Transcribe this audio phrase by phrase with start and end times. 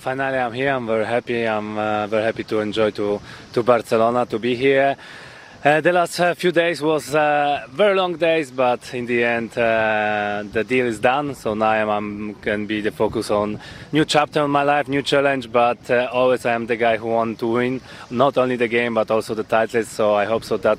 [0.00, 0.70] Finally I'm here.
[0.70, 1.46] I'm very happy.
[1.46, 3.20] I'm uh, very happy to enjoy to
[3.52, 4.96] to Barcelona to be here.
[5.62, 9.50] Uh, the last uh, few days was uh, very long days, but in the end
[9.58, 11.34] uh, the deal is done.
[11.34, 13.60] So now I'm, I'm to be the focus on
[13.92, 15.52] new chapter in my life, new challenge.
[15.52, 18.94] But uh, always I am the guy who want to win, not only the game
[18.94, 19.88] but also the titles.
[19.88, 20.78] So I hope so that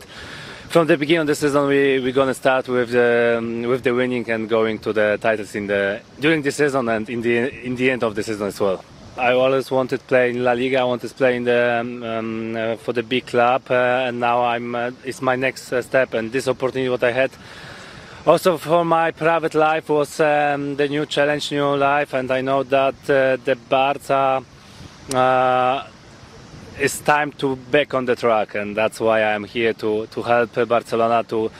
[0.69, 3.93] from the beginning of the season we we're gonna start with the um, with the
[3.93, 7.75] winning and going to the titles in the during the season and in the in
[7.75, 8.83] the end of the season as well.
[9.17, 10.79] I always wanted to play in La Liga.
[10.79, 14.21] I wanted to play in the um, um, uh, for the big club, uh, and
[14.21, 14.73] now I'm.
[14.73, 17.31] Uh, it's my next uh, step, and this opportunity what I had.
[18.25, 22.63] Also for my private life was um, the new challenge, new life, and I know
[22.63, 24.43] that uh, the Barca
[25.13, 25.87] uh,
[26.77, 30.53] it's time to back on the track, and that's why I'm here to to help
[30.69, 31.51] Barcelona to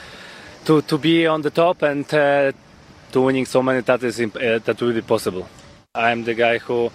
[0.64, 2.54] to to be on the top and to
[3.20, 5.46] winning so many titles that will be possible.
[5.94, 6.90] I'm the guy who.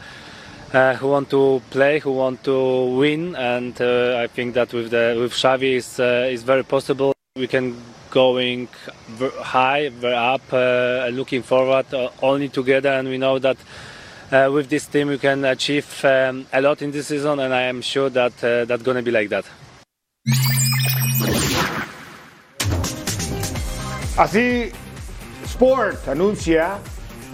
[0.73, 4.91] Uh, who want to play, who want to win, and uh, I think that with
[4.91, 7.13] the with Xavi is uh, is very possible.
[7.37, 7.77] We can
[8.09, 8.67] going
[9.39, 13.57] high, very up, uh, looking forward uh, only together, and we know that
[14.31, 17.61] uh, with this team we can achieve um, a lot in this season, and I
[17.61, 19.45] am sure that uh, that's going to be like that.
[24.17, 24.73] Así,
[25.45, 26.79] Sport anuncia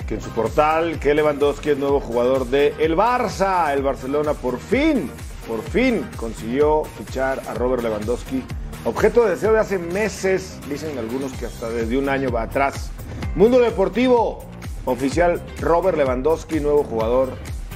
[0.07, 3.73] que en su portal que Lewandowski es nuevo jugador de el Barça.
[3.73, 5.09] El Barcelona por fin,
[5.47, 8.43] por fin consiguió fichar a Robert Lewandowski.
[8.85, 12.91] Objeto de deseo de hace meses, dicen algunos que hasta desde un año va atrás.
[13.35, 14.45] Mundo Deportivo,
[14.85, 17.29] oficial Robert Lewandowski, nuevo jugador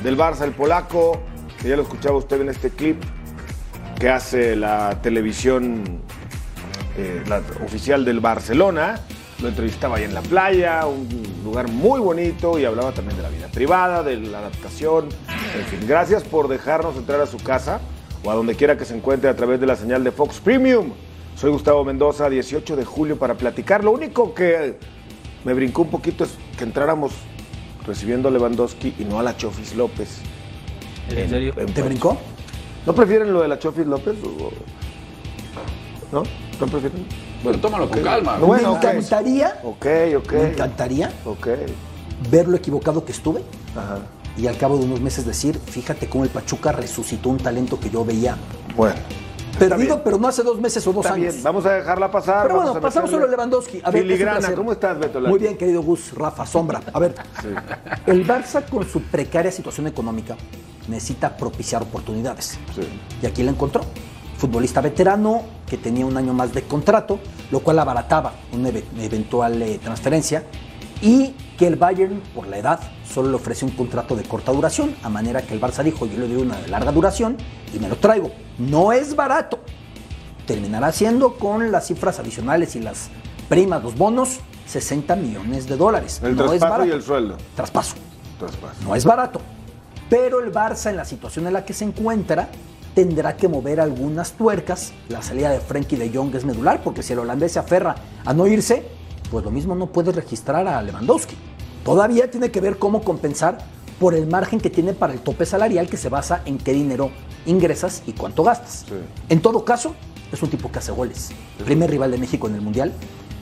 [0.03, 1.21] del Barça, el polaco,
[1.61, 3.01] que ya lo escuchaba usted en este clip
[3.99, 6.01] que hace la televisión
[6.97, 8.99] eh, la oficial del Barcelona.
[9.41, 11.07] Lo entrevistaba ahí en la playa, un
[11.43, 15.09] lugar muy bonito y hablaba también de la vida privada, de la adaptación.
[15.55, 17.79] En fin, gracias por dejarnos entrar a su casa
[18.23, 20.91] o a donde quiera que se encuentre a través de la señal de Fox Premium.
[21.35, 23.83] Soy Gustavo Mendoza, 18 de julio para platicar.
[23.83, 24.75] Lo único que
[25.45, 27.11] me brincó un poquito es que entráramos
[27.85, 30.17] recibiendo a Lewandowski y no a la Chofis López.
[31.11, 31.53] ¿En serio?
[31.75, 32.17] ¿Te brincó?
[32.87, 34.15] ¿No prefieren lo de la Chofis López?
[34.23, 34.51] o-
[36.11, 36.23] ¿No?
[36.59, 37.05] ¿No prefieren?
[37.43, 38.37] Bueno, tómalo con calma.
[38.37, 39.85] Bueno, me encantaría, Ok,
[40.17, 40.31] ok.
[40.33, 41.47] me encantaría Ok.
[42.31, 43.43] ver lo equivocado que estuve
[43.75, 43.99] Ajá.
[44.37, 47.89] y al cabo de unos meses decir, fíjate cómo el Pachuca resucitó un talento que
[47.89, 48.35] yo veía
[48.75, 48.95] Bueno.
[49.59, 51.33] perdido, pero no hace dos meses o dos Está años.
[51.33, 52.43] bien, vamos a dejarla pasar.
[52.43, 53.81] Pero bueno, a pasamos a Lewandowski.
[53.83, 54.53] A ver, Filigrana.
[54.53, 55.19] ¿cómo estás, Beto?
[55.21, 56.81] Muy bien, querido Gus, Rafa, Sombra.
[56.93, 57.15] A ver,
[58.07, 60.35] el Barça con su precaria situación económica
[60.87, 62.57] necesita propiciar oportunidades.
[62.75, 62.81] Sí.
[63.21, 63.81] Y aquí la encontró.
[64.37, 67.19] Futbolista veterano que tenía un año más de contrato,
[67.51, 70.43] lo cual abarataba una eve- eventual eh, transferencia.
[71.01, 74.95] Y que el Bayern, por la edad, solo le ofrece un contrato de corta duración,
[75.03, 77.37] a manera que el Barça dijo, yo le doy una de larga duración
[77.73, 78.31] y me lo traigo.
[78.57, 79.59] No es barato.
[80.45, 83.09] Terminará siendo con las cifras adicionales y las
[83.49, 86.19] primas, los bonos, 60 millones de dólares.
[86.23, 86.89] El no es traspaso barato.
[86.89, 87.37] y el sueldo.
[87.55, 87.95] Traspaso.
[88.39, 88.75] Traspaso.
[88.83, 89.41] No es barato.
[90.09, 92.47] Pero el Barça, en la situación en la que se encuentra,
[92.97, 94.91] tendrá que mover algunas tuercas.
[95.09, 98.33] La salida de Frenkie de Jong es medular, porque si el holandés se aferra a
[98.33, 98.87] no irse,
[99.29, 101.35] pues lo mismo no puede registrar a Lewandowski.
[101.85, 103.59] Todavía tiene que ver cómo compensar
[103.99, 107.11] por el margen que tiene para el tope salarial que se basa en qué dinero
[107.45, 108.85] ingresas y cuánto gastas.
[108.89, 108.95] Sí.
[109.29, 109.93] En todo caso,
[110.31, 111.29] es un tipo que hace goles.
[111.63, 112.93] Primer rival de México en el Mundial.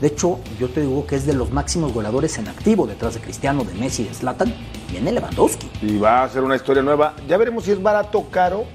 [0.01, 3.21] De hecho, yo te digo que es de los máximos goleadores en activo detrás de
[3.21, 4.53] Cristiano, de Messi, de Zlatan.
[4.91, 5.69] Viene Lewandowski.
[5.81, 7.15] Y va a ser una historia nueva.
[7.25, 8.65] Ya veremos si es barato o caro.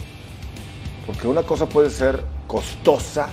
[1.11, 3.31] Porque una cosa puede ser costosa,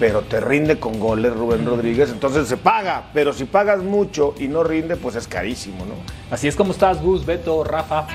[0.00, 2.10] pero te rinde con goles Rubén Rodríguez.
[2.10, 3.10] Entonces se paga.
[3.14, 5.94] Pero si pagas mucho y no rinde, pues es carísimo, ¿no?
[6.32, 8.08] Así es como estás, Gus, Beto, Rafa.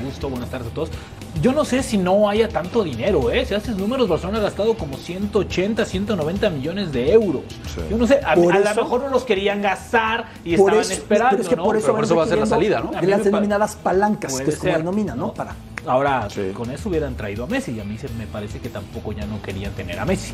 [0.00, 0.90] Un gusto, buenas tardes a todos.
[1.42, 3.44] Yo no sé si no haya tanto dinero, ¿eh?
[3.44, 7.42] Si haces números, Barcelona ha gastado como 180, 190 millones de euros.
[7.90, 11.30] Yo no sé, a, lo mejor no los querían gastar y Por estaban eso- esperando,
[11.30, 11.64] pero es que ¿no?
[11.64, 12.92] por eso, por va a ser la salida, ¿no?
[12.92, 15.26] De las denominadas palancas, que es como denominan, ¿no?
[15.26, 15.34] ¿no?
[15.34, 15.56] Para.
[15.84, 16.52] Ahora, Sí.
[16.54, 19.26] con eso hubieran traído a Messi y a mí se me parece que tampoco ya
[19.26, 20.32] no querían tener a Messi.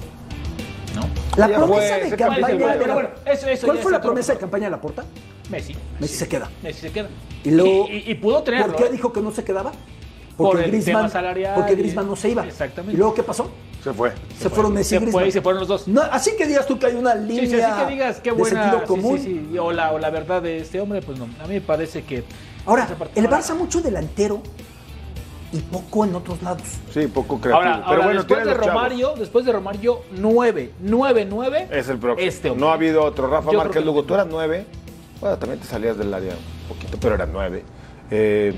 [0.94, 1.02] ¿No?
[1.36, 2.74] La Ya promesa fue, de campaña.
[2.74, 5.04] de la- bueno, eso- eso ¿Cuál fue la otro promesa de campaña de la porta?
[5.48, 5.74] Messi.
[6.00, 6.50] Messi se queda.
[6.62, 7.08] Messi se queda.
[7.44, 8.66] Y, luego, y, y pudo tenerlo.
[8.74, 8.92] ¿Por qué ¿eh?
[8.92, 9.72] dijo que no se quedaba?
[10.38, 12.46] Por Porque el Griezmann, tema salarial porque y- Griezmann no se iba.
[12.46, 12.94] Exactamente.
[12.94, 13.50] ¿Y luego qué pasó?
[13.84, 14.12] Se fue.
[14.40, 15.28] Se, fueron Messi y Se fue Griezmann.
[15.28, 15.88] y se fueron los dos.
[15.88, 18.30] No, así que digas tú que hay una Sí, línea sí, así que digas qué
[18.30, 18.62] de buena.
[18.62, 19.18] sentido sí, común.
[19.18, 21.24] sí, sí, O, la, o la verdad de este hombre, pues no.
[21.42, 22.22] A mí me parece que.
[22.64, 22.86] Ahora,
[23.16, 24.40] el no la- Barça mucho delantero
[25.52, 26.62] y poco en otros lados.
[26.94, 27.56] Sí, poco creativo.
[27.56, 28.66] Ahora, pero ahora bueno, después de chavos.
[28.66, 31.68] Romario, después de Romario, 9, 9, 9.
[31.72, 32.28] Es el próximo.
[32.28, 32.60] Este hombre.
[32.64, 33.26] no ha habido otro.
[33.28, 34.66] Rafa Yo Márquez que- Lugo, tú eras nueve.
[35.20, 37.64] Bueno, también te salías del área un poquito, pero eras nueve.
[38.10, 38.54] Eh,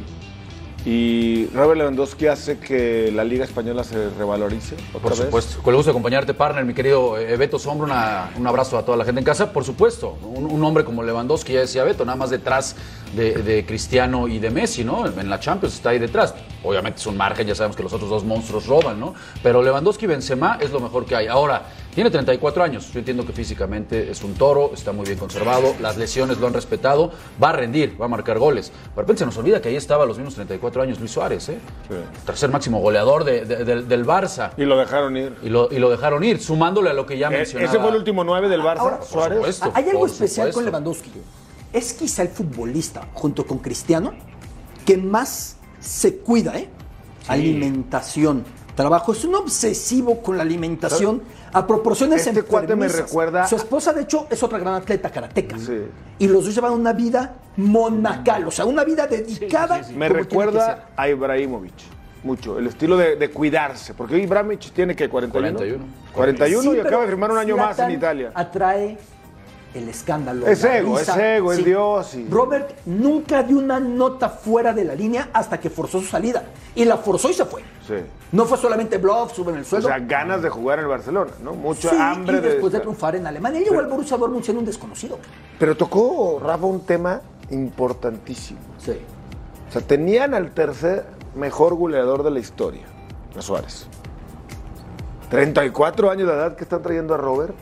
[0.87, 5.19] Y Robert Lewandowski hace que la Liga Española se revalorice Por vez.
[5.19, 5.63] supuesto.
[5.63, 7.85] Con el gusto de acompañarte, partner, mi querido eh, Beto Sombra.
[7.85, 9.53] una- un abrazo a toda la gente en casa.
[9.53, 12.77] Por supuesto, un, un hombre como Lewandowski, ya decía Beto, nada más detrás
[13.15, 15.07] de, de Cristiano y de Messi, ¿no?
[15.07, 16.35] En la Champions está ahí detrás.
[16.65, 19.15] Obviamente es un margen, ya sabemos que los otros dos monstruos roban, ¿no?
[19.43, 21.27] Pero Lewandowski y Benzema es lo mejor que hay.
[21.27, 21.63] Ahora,
[21.95, 22.93] tiene 34 años.
[22.93, 26.53] Yo entiendo que físicamente es un toro, está muy bien conservado, las lesiones lo han
[26.55, 27.11] respetado,
[27.43, 28.69] va a rendir, va a marcar goles.
[28.95, 31.49] De repente se nos olvida que ahí estaba a los mismos 34 años Luis Suárez,
[31.49, 31.59] ¿eh?
[31.89, 31.95] Sí.
[32.25, 34.51] Tercer máximo goleador de- de- del- del Barça.
[34.57, 35.35] Y lo dejaron ir.
[35.43, 37.71] Y lo, y lo dejaron ir, sumándole a lo que ya Eh, mencionaba.
[37.71, 39.37] Ese fue el último nueve del Barça, Ahora, por Suárez.
[39.39, 39.73] supuesto.
[39.75, 40.65] Hay algo por especial con.
[40.65, 41.11] Lewandowski.
[41.73, 44.13] Es quizá el futbolista, junto con Cristiano,
[44.87, 46.69] que más se cuida, ¿eh?
[47.29, 49.13] Alimentación, trabajo.
[49.13, 51.23] Es un obsesivo con la alimentación
[51.53, 55.59] a proporciones Este cuate me recuerda- Su esposa, de hecho, es otra gran atleta, karateca.
[55.59, 55.83] Sí.
[56.19, 59.79] Y los dos llevan una vida monacal, o sea, una vida dedicada.
[59.79, 60.17] Me tiene que ser.
[60.17, 61.75] recuerda a Ibrahimovic
[62.23, 65.57] mucho, el estilo de, de cuidarse, porque Ibrahimovic tiene que 41.
[65.59, 65.85] 41.
[66.13, 68.31] 41 Sí, y acaba de firmar un año más en Italia.
[68.35, 68.99] Atrae
[69.75, 70.47] el escándalo.
[70.47, 71.13] Es ego, risa.
[71.15, 75.61] es ego, es Dios y- Robert nunca dio una nota fuera de la línea hasta
[75.61, 76.45] que forzó su salida.
[76.75, 77.63] Y la forzó y se fue.
[77.87, 77.95] Sí.
[78.33, 79.89] No fue solamente bluff, suben el O sueldo.
[79.89, 81.53] sea, ganas de jugar en el Barcelona, ¿no?
[81.55, 83.59] Mucho Sí, hambre y después de, triunfar en Alemania.
[83.59, 85.19] Él llegó al Borussia Dortmund siendo un desconocido.
[85.59, 87.21] Pero tocó, Rafa, un tema
[87.51, 88.61] importantísimo.
[88.79, 88.97] Sí.
[89.69, 92.83] O sea, tenían al tercer mejor goleador de la historia,
[93.37, 93.87] a Suárez.
[95.31, 97.55] 34 años de edad que están trayendo a Robert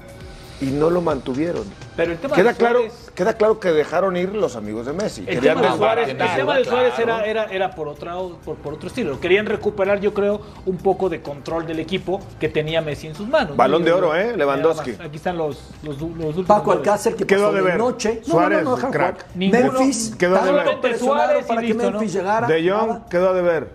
[0.60, 1.64] y no lo mantuvieron.
[1.96, 2.80] Pero el tema Queda de claro,
[3.14, 5.20] queda claro que dejaron ir los amigos de Messi.
[5.26, 7.24] El Querían tema de Suárez, tiene el duda, tema de Suárez claro.
[7.24, 8.14] era, era, era por, otra,
[8.44, 9.20] por, por otro estilo.
[9.20, 13.28] Querían recuperar, yo creo, un poco de control del equipo que tenía Messi en sus
[13.28, 13.50] manos.
[13.50, 13.56] ¿no?
[13.56, 14.36] Balón de oro, ¿eh?
[14.36, 14.96] Lewandowski.
[15.00, 16.46] Aquí están los, los, los últimos.
[16.46, 16.72] Paco.
[16.72, 17.78] Alcácer que Quedó pasó de de, ver.
[17.78, 18.20] noche.
[18.24, 19.26] Suárez, no, no, no, crack.
[19.34, 19.72] Ninguno.
[19.72, 20.80] Memphis Quedó de ver.
[20.80, 21.90] presionaron Suárez y para que listo, ¿no?
[21.90, 22.46] Memphis llegara.
[22.46, 23.68] De Jong quedó de ver.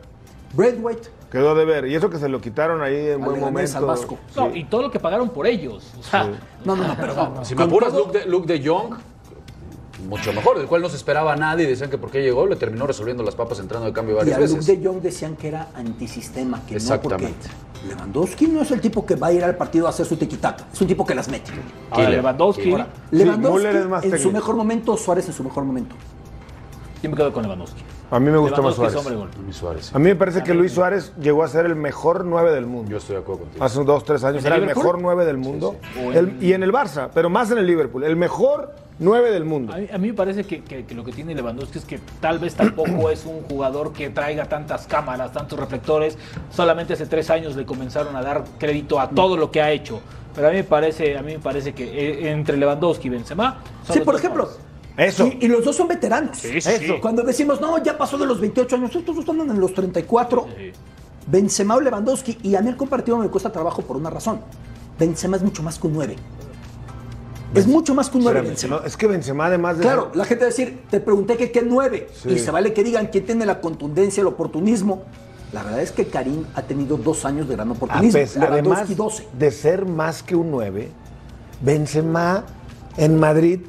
[0.53, 1.09] Braithwaite.
[1.33, 1.88] Quedó de ver.
[1.88, 3.77] Y eso que se lo quitaron ahí en buen momento.
[3.77, 4.18] al Vasco.
[4.38, 4.59] No, Sí.
[4.59, 5.91] y todo lo que pagaron por ellos.
[6.00, 6.30] O sea,
[6.63, 8.94] No, no, no, pero No, si me apuras, todo- Luke de, Luke de Jong,
[10.07, 11.65] mucho mejor, del cual no se esperaba nadie.
[11.68, 14.41] Decían que porque llegó, le terminó resolviendo las papas entrando de cambio Y varias a
[14.41, 14.80] Luke veces.
[14.80, 17.50] de Jong decían que era antisistema, que no Exactamente.
[17.50, 20.15] porque Lewandowski no es el tipo que va a ir al partido a hacer su
[20.18, 21.51] tiquitaca, es un tipo que las mete.
[21.89, 22.09] ahora.
[22.09, 22.71] Lewandowski.
[22.71, 25.95] Ahora, Lewandowski más en su mejor momento, Suárez en su mejor momento.
[27.01, 27.81] Yo me quedo con Lewandowski.
[28.15, 28.95] A mí me gusta más Suárez.
[29.44, 29.86] Luis Suárez.
[29.88, 29.92] sí.
[29.95, 32.92] A mí me parece que Luis Suárez llegó a ser el mejor 9 del mundo.
[32.92, 33.63] Yo estoy de acuerdo contigo.
[33.63, 34.83] Hace dos, tres años ¿En era el Liverpool?
[34.83, 35.75] mejor 9 del mundo.
[36.13, 38.04] El- y en el Barça, pero más en el Liverpool.
[38.04, 39.74] El mejor 9 del mundo.
[39.74, 42.00] A mí, a mí me parece que, que- que lo que tiene Lewandowski es que
[42.21, 46.16] tal vez tampoco es un jugador que traiga tantas cámaras, tantos reflectores.
[46.51, 50.00] Solamente hace tres años le comenzaron a dar crédito a todo lo que ha hecho.
[50.36, 53.57] Pero a mí me parece, a mí me parece que eh, entre Lewandowski y Benzema.
[53.92, 54.50] Sí, por ejemplo.
[54.98, 55.28] Eso.
[55.28, 56.38] Y, y los dos son veteranos.
[56.38, 56.80] Sí, sí, Eso.
[56.95, 57.00] sí.
[57.01, 60.48] Cuando decimos, no, ya pasó de los 28 años, estos dos están en los 34.
[60.57, 60.72] Sí.
[61.28, 62.38] Benzema o Lewandowski.
[62.44, 64.40] Y a mí el compartido me cuesta trabajo por una razón.
[65.00, 66.16] Benzema es mucho más que un 9.
[67.56, 68.80] Es mucho más que un 9 Espérame, Benzema.
[68.81, 71.51] no, es que Benzema además de Claro, la gente va a decir, te pregunté que
[71.51, 72.07] qué 9.
[72.24, 72.30] Sí.
[72.30, 75.04] Y se vale que digan quién tiene la contundencia, el oportunismo.
[75.54, 78.19] La verdad es que Karim ha tenido dos años de gran oportunismo.
[78.19, 79.28] pesar- además Lewandowski 12.
[79.38, 80.90] de ser más que un 9,
[81.62, 82.44] Benzema
[82.97, 83.59] en Madrid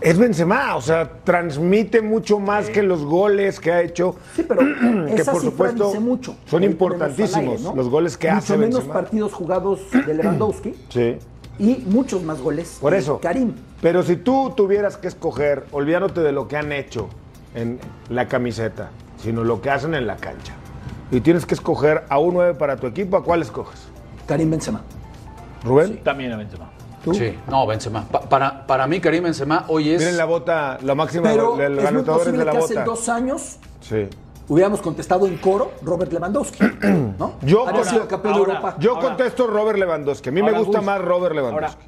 [0.00, 4.16] es Benzema, o sea, transmite mucho más que los goles que ha hecho.
[4.34, 4.60] Sí, pero
[5.06, 6.36] que esa por cifra supuesto dice mucho.
[6.46, 8.94] son importantísimos los goles que mucho hace menos Benzema.
[8.94, 11.16] partidos jugados de Lewandowski Sí.
[11.58, 13.20] y muchos más goles Por de eso.
[13.20, 13.52] Karim.
[13.80, 17.08] Pero si tú tuvieras que escoger, olvidándote de lo que han hecho
[17.54, 17.78] en
[18.10, 18.90] la camiseta,
[19.22, 20.52] sino lo que hacen en la cancha,
[21.10, 23.80] y tienes que escoger a un 9 para tu equipo, ¿a cuál escoges?
[24.26, 24.82] Karim Benzema.
[25.64, 26.00] Rubén.
[26.02, 26.70] También a Benzema.
[27.06, 27.14] ¿Tú?
[27.14, 28.02] Sí, no, Benzema.
[28.04, 30.00] Pa- para, para mí, Karim Benzema hoy es...
[30.00, 32.82] Miren la bota, la máxima Pero de los es muy posible de la que hace
[32.82, 34.08] dos años Sí.
[34.48, 36.64] hubiéramos contestado en coro Robert Lewandowski.
[37.18, 37.34] ¿no?
[37.42, 38.76] Yo- sido Ahora- campeón de Europa.
[38.80, 40.28] Yo Ahora- contesto Robert Lewandowski.
[40.30, 41.82] A mí me gusta Gus, más Robert Ahora, Lewandowski.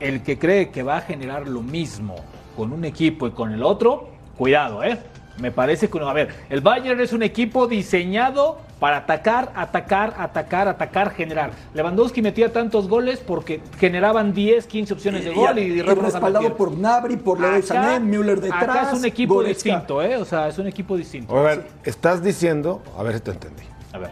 [0.00, 2.16] el que cree que va a generar lo mismo
[2.56, 4.98] con un equipo y con el otro, cuidado, ¿eh?
[5.38, 10.68] Me parece que, a ver, el Bayern es un equipo diseñado para atacar, atacar, atacar,
[10.68, 11.52] atacar, generar.
[11.74, 16.54] Lewandowski metía tantos goles porque generaban 10, 15 opciones de gol y, y los respaldado
[16.56, 18.62] por Gnabry, por Leroy Sané, Müller detrás.
[18.62, 19.70] Acá es un equipo Goretzka.
[19.70, 20.16] distinto, ¿eh?
[20.16, 21.36] O sea, es un equipo distinto.
[21.38, 23.62] A ver, estás diciendo, a ver si te entendí,
[23.92, 24.10] A ver.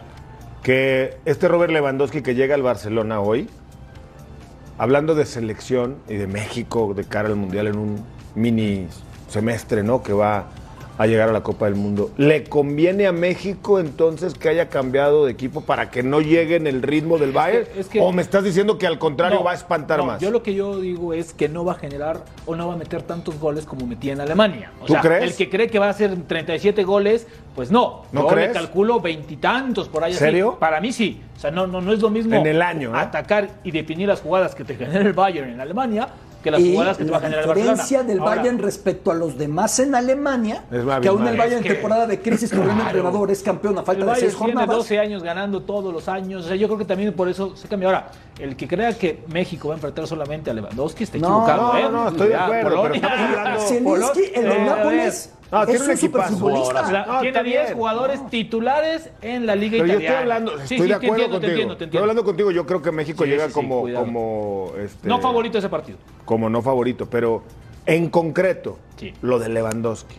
[0.63, 3.49] que este Robert Lewandowski que llega al Barcelona hoy,
[4.77, 8.03] hablando de selección y de México de cara al Mundial en un
[8.35, 8.87] mini
[9.27, 10.01] semestre, ¿no?
[10.01, 10.45] Que va
[11.03, 12.11] a llegar a la Copa del Mundo.
[12.17, 16.67] ¿Le conviene a México entonces que haya cambiado de equipo para que no llegue en
[16.67, 17.65] el ritmo del Bayern?
[17.77, 20.21] es que- ¿O me estás diciendo que al contrario No, va a espantar no, más?
[20.21, 22.77] Yo lo que yo digo es que no va a generar o no va a
[22.77, 24.71] meter tantos goles como metía en Alemania.
[24.81, 25.23] O ¿Tú sea, crees?
[25.23, 28.03] el que cree que va a hacer 37 goles, pues no.
[28.11, 28.47] ¿No yo crees?
[28.49, 30.11] le calculo veintitantos por ahí.
[30.11, 30.19] así.
[30.19, 30.57] ¿Serio?
[30.59, 31.21] Para mí sí.
[31.35, 32.99] O sea, no, no, no es lo mismo En el año, ¿eh?
[32.99, 36.09] atacar y definir las jugadas que te genera el Bayern en Alemania
[36.41, 37.71] que las y jugadas que te va la a generar el Barcelona.
[37.73, 40.63] diferencia del Ahora, Bayern respecto a los demás en Alemania,
[41.01, 42.89] que aún el Bayern en temporada de crisis corriendo Claro.
[42.97, 44.75] entrenador es campeón a El falta de Bayern seis tiene jornadas.
[44.77, 46.45] 12 años ganando todos los años.
[46.45, 47.89] O sea, yo creo que también por eso se cambia.
[47.89, 51.73] Ahora, el que crea que México va a enfrentar solamente a Lewandowski está No, equivocado.
[51.73, 51.89] no, ¿eh?
[51.91, 55.73] no, estoy de acuerdo, pero Polonia- estamos hablando- Zielinski, el Eh, a Nápoles, No, tiene
[55.75, 56.33] es un un equipazo.
[56.35, 56.87] superfutbolista.
[56.87, 57.77] Sea, No, tiene está 10 bien.
[57.77, 60.05] jugadores titulares en la liga Pero yo italiana.
[60.07, 61.39] estoy hablando, Sí, estoy sí, de te acuerdo entiendo, contigo.
[61.41, 62.03] te entiendo, te Estoy entiendo.
[62.03, 65.69] hablando contigo, yo creo que México Sí, llega sí, como, como este, No favorito ese
[65.69, 65.97] partido.
[66.25, 67.43] como no favorito, pero
[67.85, 69.13] en concreto, Sí.
[69.21, 70.15] lo de Lewandowski.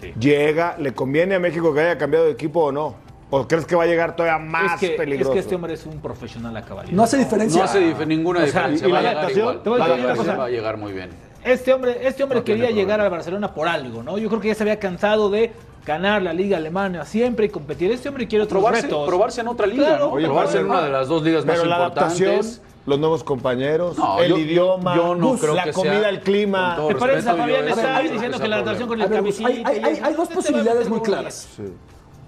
[0.00, 0.12] Sí.
[0.18, 2.94] ¿Llega, le conviene a México que haya cambiado de equipo o no?
[3.30, 5.32] ¿O crees que va a llegar todavía más es, que, es peligroso?
[5.32, 6.94] que este hombre es un profesional a cabalidad.
[6.94, 7.58] No hace diferencia.
[7.60, 8.88] No hace dif- ninguna O sea, diferencia.
[8.88, 9.40] ¿y Va a la llegar adaptación?
[9.48, 9.62] igual.
[9.62, 10.36] Te voy a Va a decir una cosa.
[10.36, 11.10] va a llegar muy bien.
[11.44, 14.16] Este hombre, este hombre No quería llegar al Barcelona por algo, ¿no?
[14.18, 15.52] Yo creo que ya se había cansado de
[15.84, 17.90] ganar la liga alemana siempre y competir.
[17.90, 19.08] Este hombre quiere otros Probarse, retos.
[19.08, 20.12] probarse en otra liga, Claro, ¿no?
[20.12, 22.62] Oye, probarse en una de las dos ligas más Pero la adaptación, importantes.
[22.86, 26.20] los nuevos compañeros, No, el yo- idioma, yo no creo la que comida, sea- el
[26.20, 26.78] clima.
[26.86, 29.48] ¿Te parece a Fabián está diciendo sea que la adaptación con el camisita?
[29.48, 31.48] hay, hay- hay- hay dos Este posibilidades muy claras.
[31.56, 31.64] Sí.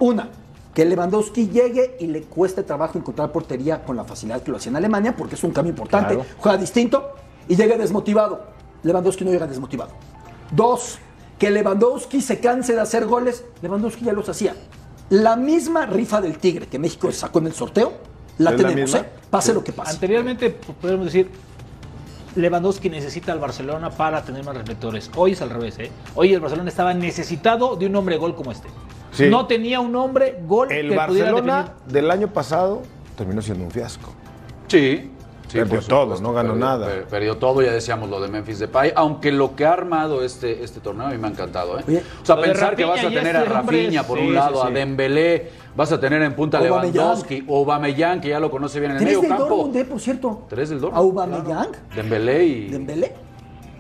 [0.01, 0.29] Una,
[0.75, 4.71] que Lewandowski llegue y le cueste trabajo encontrar portería con la facilidad que lo hacía
[4.71, 6.29] en Alemania, porque es un cambio importante, Claro.
[6.39, 7.13] juega distinto
[7.47, 8.53] y llegue desmotivado.
[8.85, 9.91] Lewandowski no llega desmotivado.
[10.51, 10.99] Dos,
[11.39, 13.45] que Lewandowski se canse de hacer goles.
[13.63, 14.55] Lewandowski ya los hacía.
[15.11, 17.93] La misma rifa del Tigre que México sacó en el sorteo,
[18.39, 18.95] la ¿Es la tenemos?
[18.95, 19.05] ¿eh?
[19.31, 19.93] Pase lo que pase.
[19.93, 21.31] Anteriormente p- podemos decir
[22.37, 25.11] Lewandowski necesita al Barcelona para tener más reflectores.
[25.15, 25.91] Hoy es al revés, ¿eh?
[26.15, 28.69] Hoy el Barcelona estaba necesitado de un hombre gol como este.
[29.13, 29.29] Sí.
[29.29, 32.83] No tenía un hombre gol El que Barcelona del año pasado
[33.17, 34.13] terminó siendo un fiasco.
[34.67, 35.13] Sí.
[35.49, 36.87] Sí, Perdió todo, supuesto, no ganó perdió- nada.
[36.87, 40.63] per- Perdió todo, ya decíamos lo de Memphis Depay, aunque lo que ha armado este,
[40.65, 41.79] este torneo a mí me ha encantado.
[41.79, 41.85] ¿eh?
[41.87, 44.63] Oye, o sea, pensar que vas a tener a este Rafinha por sí, un lado,
[44.63, 44.71] sí, a.
[44.71, 46.61] Dembélé, vas a tener en punta.
[46.61, 49.55] Lewandowski, Aubameyang, que ya lo conoce bien en el Tres medio del campo.
[49.57, 49.85] Dortmund, ¿eh?
[49.85, 50.43] por cierto.
[50.49, 51.05] Tres del Dortmund.
[51.05, 51.71] Aubameyang, claro.
[51.95, 53.13] Dembélé y Dembélé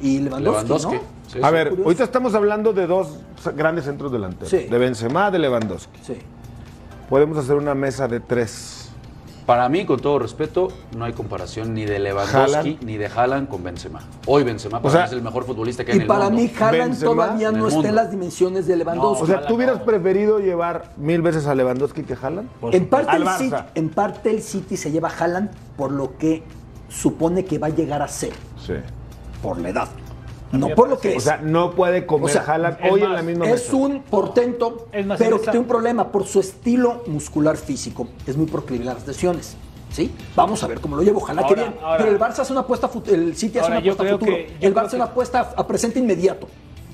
[0.00, 0.94] y Lewandowski, Lewandowski.
[0.94, 1.14] ¿no?
[1.26, 1.88] Sí, A ver, curioso.
[1.88, 3.18] ahorita estamos hablando de dos
[3.56, 4.50] grandes centros delanteros.
[4.50, 4.68] Sí.
[4.68, 5.99] De Benzema, de Lewandowski.
[6.02, 6.16] Sí.
[7.09, 8.84] Podemos hacer una mesa de tres.
[9.46, 12.82] Para mí, con todo respeto, no hay comparación ni de Lewandowski Haaland.
[12.84, 14.00] ni de Haaland con Benzema.
[14.26, 16.08] Hoy Benzema para O sea, mí es el mejor futbolista que hay Y en el
[16.08, 16.42] para mundo.
[16.42, 19.22] mí, Haaland Benzema todavía no está en las dimensiones de Lewandowski.
[19.22, 19.84] O sea, ¿tú hubieras no.
[19.84, 22.48] preferido llevar mil veces a Lewandowski que Haaland?
[22.72, 23.28] En, parte el.
[23.28, 26.42] City, en parte el City se lleva a Haaland por lo que
[26.88, 28.32] supone que va a llegar a ser,
[28.64, 28.74] Sí.
[29.42, 29.88] por la edad.
[30.58, 31.23] No por lo que O es.
[31.25, 33.76] sea, no puede comer O sea, Haaland es hoy en la misma es mesa.
[33.76, 38.08] un portento, Es más, pero que tiene un problema por su estilo muscular físico.
[38.26, 39.56] Es muy proclive a las lesiones.
[39.90, 40.12] ¿Sí?
[40.34, 41.18] Vamos a ver cómo lo lleva.
[41.18, 41.75] Ojalá que bien.
[41.80, 41.99] ahora.
[41.99, 44.32] pero el Barça hace una apuesta, fut- el City hace Ahora, una apuesta a futuro.
[44.37, 46.49] que- el Barça que- una apuesta a presente inmediato.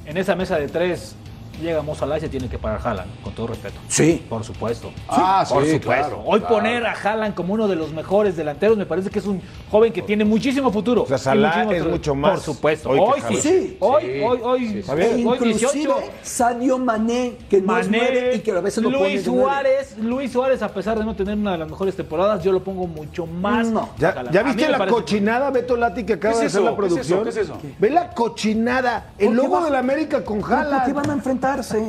[0.05, 1.15] En esa mesa de tres
[1.61, 3.79] llega Mo Salah y se tiene que parar Haaland, con todo respeto.
[3.89, 4.25] Sí.
[4.29, 4.91] Por supuesto.
[5.09, 5.87] Ah, por sí, supuesto.
[6.09, 6.55] claro, Hoy claro.
[6.55, 9.41] poner a Haaland como uno de los mejores delanteros me parece que es un
[9.71, 11.03] joven que tiene muchísimo futuro.
[11.03, 11.91] O sea, Salah es futuro.
[11.91, 12.91] mucho más Por supuesto.
[12.91, 13.35] hoy Haaland.
[13.37, 13.41] sí.
[13.51, 13.77] Sí.
[13.81, 14.21] Hoy, Sí.
[14.25, 14.91] hoy, hoy, Sí, sí.
[14.91, 15.79] hoy, hoy 18.
[15.79, 19.25] inclusive Sadio Mané, que no es nueve y que a veces lo Luis.
[19.25, 22.63] Suárez, Luis Suárez, a pesar de no tener una de las mejores temporadas, yo lo
[22.63, 23.67] pongo mucho más.
[23.69, 23.91] No.
[23.99, 24.31] ¿Ya, Haaland.
[24.33, 26.93] ¿ya viste la cochinada, Beto Lati, que acaba ¿Qué de es hacer la ¿Qué es
[26.93, 26.95] eso?
[26.95, 27.23] producción?
[27.25, 27.59] ¿Qué es eso?
[27.79, 29.11] Ve la cochinada.
[29.19, 30.93] El ¿Por logo de la América con ¿Por qué Haaland.
[30.95, 31.13] van a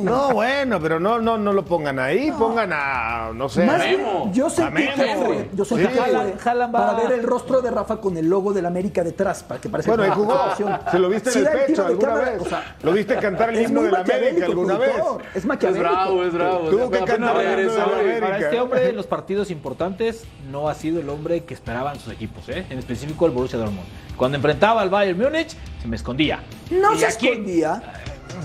[0.02, 2.32] No, bueno, pero no, no, no lo pongan ahí.
[2.32, 3.64] Pongan a, no sé.
[3.64, 4.94] Más a- bien, yo A sentí Memo.
[4.96, 5.92] que fue, yo sentí Sí.
[5.92, 9.42] que Haaland va- para ver el rostro de Rafa con el logo del América detrás,
[9.42, 10.90] para que parezca Bueno, ahí una jugó.
[10.90, 12.42] Se lo viste Sí, en el pecho alguna cámara, vez.
[12.42, 14.90] o sea, lo viste cantar el es himno de la América alguna vez.
[15.30, 15.90] Es Es maquiavélico.
[15.90, 16.58] bravo, es bravo.
[16.70, 17.84] Tuvo que cantar el himno de la.
[18.00, 18.26] América.
[18.26, 22.12] Para este hombre, en los partidos importantes, no ha sido el hombre que esperaban sus
[22.12, 22.66] equipos, ¿eh?
[22.70, 23.86] en específico el Borussia Dortmund.
[24.16, 26.40] Cuando enfrentaba al Bayern Múnich, se me escondía.
[26.70, 27.82] No Y se aquí- escondía.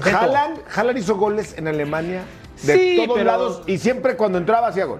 [0.03, 2.23] Haaland, Haaland hizo goles en Alemania
[2.63, 4.99] de Sí, todos pero- lados y siempre cuando entraba hacía gol.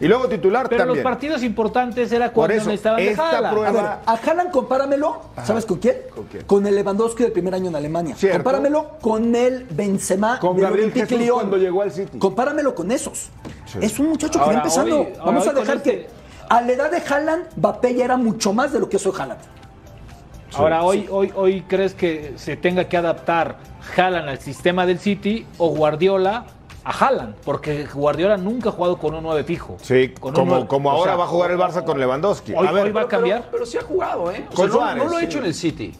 [0.00, 0.98] Y luego titular Pero también.
[0.98, 3.52] los partidos importantes era cuando eso, necesitaban de esta Haaland.
[3.52, 5.96] prueba- A ver, a Haaland compáramelo, ¿sabes con quién?
[6.14, 6.66] ¿Con quién?
[6.68, 8.14] el Lewandowski del primer año en Alemania.
[8.16, 8.38] Cierto.
[8.38, 11.38] Compáramelo con el Benzema Con del Gabriel Olympique Jesús Lyon.
[11.40, 12.16] cuando llegó al City.
[12.16, 13.28] Compáramelo con esos.
[13.66, 13.78] Sí.
[13.82, 15.00] Es un muchacho que va empezando.
[15.00, 16.08] hoy- ahora, Vamos a con dejar este- que
[16.48, 19.14] a la edad de Haaland, Mbappé ya era mucho más de lo que es hoy
[19.18, 19.40] Haaland.
[20.54, 23.56] Ahora, hoy, hoy, hoy crees que se tenga que adaptar
[23.96, 26.44] Haaland al sistema del City o Guardiola
[26.84, 29.76] a Haaland, porque Guardiola nunca ha jugado con un 9 fijo.
[29.82, 30.66] Sí, Con un como, nueve.
[30.68, 32.54] como O ahora sea, va a jugar el Barça con Lewandowski.
[32.56, 33.40] Hoy- a ver, hoy va a cambiar.
[33.40, 34.46] Pero, pero sí ha jugado, ¿eh?
[34.50, 35.26] O Con sea, no- no, lo ha sí.
[35.26, 35.92] hecho en el City.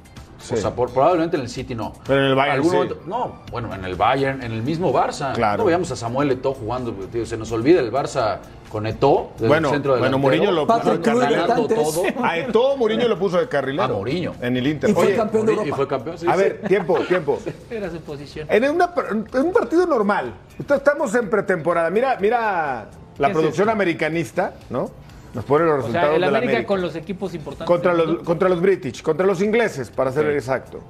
[0.49, 0.55] Sí.
[0.55, 1.93] O sea, por- probablemente en el City no.
[2.07, 2.77] Pero en el Bayern Algún sí.
[2.77, 5.35] momento- no, bueno, en el Bayern, en el mismo Barça.
[5.35, 5.59] Claro.
[5.59, 6.93] No veíamos a Samuel Eto'o jugando.
[6.93, 8.39] tío, se nos olvida el Barça
[8.71, 11.67] con Eto'o desde Bueno, centro bueno, delantero, Mourinho lo puso de carrilero.
[11.67, 12.03] todo.
[12.25, 13.85] A todo Mourinho lo puso de carrilero.
[13.85, 14.33] A Mourinho.
[14.41, 14.89] En el Inter.
[14.89, 15.77] Y fue Oye, campeón de Y Europa.
[15.77, 16.19] fue campeón.
[16.19, 16.39] sí, a sí.
[16.39, 17.39] ver, tiempo, tiempo.
[17.71, 18.47] Era su posición.
[18.51, 18.91] En, una-
[19.35, 21.91] en un partido normal, estamos en pretemporada.
[21.91, 22.89] Mira, mira
[23.19, 24.91] la ¿Qué es producción americanista, ¿no?
[25.35, 26.67] Nos pone los O resultados sea, el de la América, América.
[26.67, 27.67] con los equipos importantes.
[27.67, 30.81] Contra los, contra los British, contra los ingleses, para ser exacto.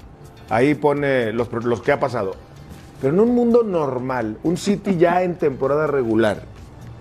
[0.49, 2.35] Ahí pone los, los que ha pasado.
[3.01, 6.43] Pero en un mundo normal, un City ya en temporada regular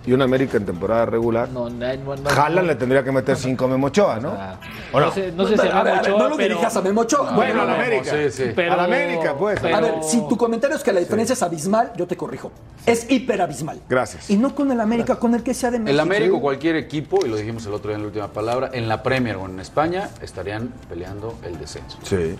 [0.08, 2.62] y un América en temporada regular, No, no, no, no, Haaland no.
[2.64, 4.30] le tendría que meter cinco a Memochoa, ¿no?
[4.30, 4.56] Ah,
[4.94, 5.08] ¿O no?
[5.08, 6.76] no sé, no sé si a ver, a ver, Memo Ochoa, no lo pero- dirijas
[6.78, 7.32] a Memo Ochoa.
[7.36, 8.12] Bueno, a la no, América.
[8.12, 8.44] sí, sí.
[8.56, 9.60] pero- a la América, pues.
[9.62, 12.52] pero- A ver, si tu comentario es que la diferencia es abismal, yo te corrijo.
[12.86, 13.82] Es hiperabismal.
[13.90, 14.30] Gracias.
[14.30, 15.92] Y no con el América, con el que sea de México.
[15.92, 18.70] El América o cualquier equipo, y lo dijimos el otro día en la última palabra,
[18.72, 21.98] en la Premier o en España estarían peleando el descenso.
[22.04, 22.38] Sí.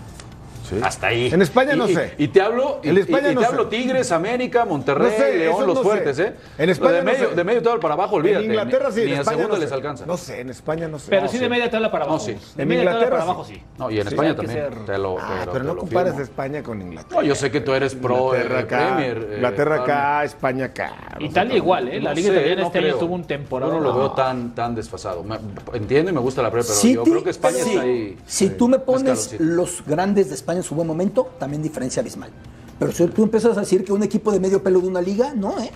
[0.70, 0.80] Sí.
[0.82, 1.30] Hasta ahí.
[1.34, 2.14] En España Y- no y- sé.
[2.18, 3.52] Y, te hablo, y, En España y- y no te sé.
[3.54, 5.82] hablo Tigres, América, Monterrey, No sé, León, los no sé.
[5.84, 6.34] fuertes, ¿eh?
[6.58, 7.36] En España de no medio, sé.
[7.36, 8.46] de medio todo para abajo, olvídate.
[8.46, 9.76] En Inglaterra sí, ni, en España segundo no les sé.
[9.76, 10.06] alcanza.
[10.06, 11.06] No sé, en España no sé.
[11.10, 12.20] Pero No, sí de media tabla para abajo.
[12.20, 12.34] sí.
[12.56, 13.30] De En media tabla Inglaterra para sí.
[13.30, 13.62] abajo sí.
[13.78, 14.58] No, y en Sí, España también.
[14.58, 16.18] ser- Te lo, Ah, te lo- pero no compares.
[16.20, 17.22] España con Inglaterra.
[17.22, 19.18] No, yo sé que tú eres pro Inglaterra eh, Premier.
[19.30, 20.94] eh, Inglaterra acá, España acá.
[21.20, 22.00] Italia igual, ¿eh?
[22.02, 23.72] La No Liga Italiana no este año tuvo un temporada.
[23.74, 25.24] Yo no lo veo tan, tan desfasado.
[25.24, 25.38] Me-
[25.74, 28.18] entiendo y me gusta la Premier, pero yo creo que España está ahí.
[28.26, 32.32] Si tú me pones los grandes de España en su buen momento, también diferencia abismal.
[32.80, 35.34] Pero si tú empiezas a decir que un equipo de medio pelo de una liga,
[35.36, 35.72] no, ¿eh?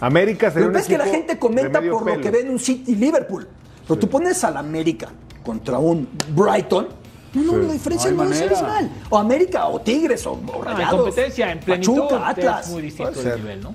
[0.00, 2.58] América sería Lo que es que la gente comenta por lo que ve en un
[2.58, 3.48] City Liverpool.
[3.86, 5.08] Pero tú pones al América
[5.44, 6.88] contra un Brighton.
[7.34, 7.66] No, no, Sí.
[7.66, 8.90] la diferencia No es abismal.
[9.10, 11.00] O América, o Tigres, o, o en Rayados.
[11.02, 12.66] competencia, en plenitud, Pachuca, Atlas.
[12.66, 13.32] es muy distinto Puede ser.
[13.34, 13.74] el nivel, ¿no?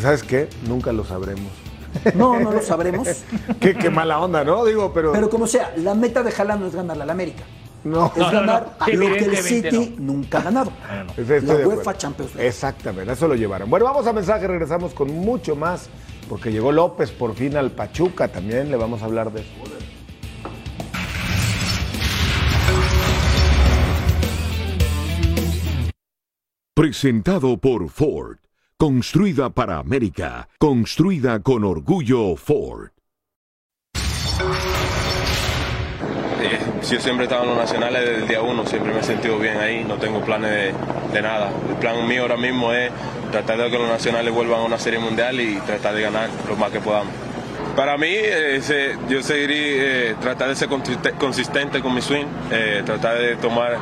[0.00, 0.48] ¿Sabes qué?
[0.68, 1.52] Nunca lo sabremos.
[2.14, 3.08] No, no lo sabremos.
[3.60, 4.64] qué, qué mala onda, ¿no?
[4.66, 5.12] Digo, pero...
[5.12, 7.42] Pero como sea, la meta de Haaland no es ganarle al América.
[7.86, 8.06] No.
[8.06, 8.92] Es No, no, ganar no.
[8.94, 10.72] lo que el City nunca ha ganado.
[11.16, 11.66] La.
[11.66, 12.48] UEFA Champions League.
[12.48, 13.70] Exactamente, eso lo llevaron.
[13.70, 15.88] Bueno, vamos a mensaje, regresamos con mucho más,
[16.28, 19.50] porque llegó López por fin al Pachuca, también le vamos a hablar de eso.
[26.74, 28.36] Presentado por Ford.
[28.78, 30.48] Construida para América.
[30.58, 32.90] Construida con orgullo Ford.
[36.42, 36.58] Eh,
[36.90, 39.38] Yo siempre he estado en los nacionales desde el día uno, siempre me he sentido
[39.38, 40.72] bien ahí, no tengo planes
[41.12, 41.50] de, nada.
[41.68, 42.90] El plan mío ahora mismo es
[43.32, 46.56] tratar de que los nacionales vuelvan a una serie mundial y tratar de ganar lo
[46.56, 47.12] más que podamos.
[47.74, 48.60] Para mí, eh,
[49.08, 53.76] yo seguiré eh, tratar de ser consiste- consistente con mi swing, eh, tratar de tomar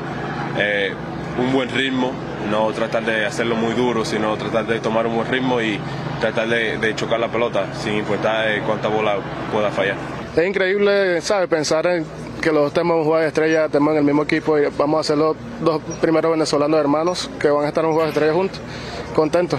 [1.38, 2.12] un buen ritmo,
[2.48, 5.78] no tratar de hacerlo muy duro, sino tratar de tomar un buen ritmo y
[6.20, 9.16] tratar de, chocar la pelota sin importar cuánta bola
[9.52, 9.96] pueda fallar.
[10.36, 11.48] Es increíble, ¿sabes?
[11.48, 12.04] Pensar en
[12.44, 15.16] que los un juego de estrella, tenemos en el mismo equipo y vamos a ser
[15.16, 18.60] los dos primeros venezolanos hermanos que van a estar en un juego de estrella juntos.
[19.14, 19.58] Contentos.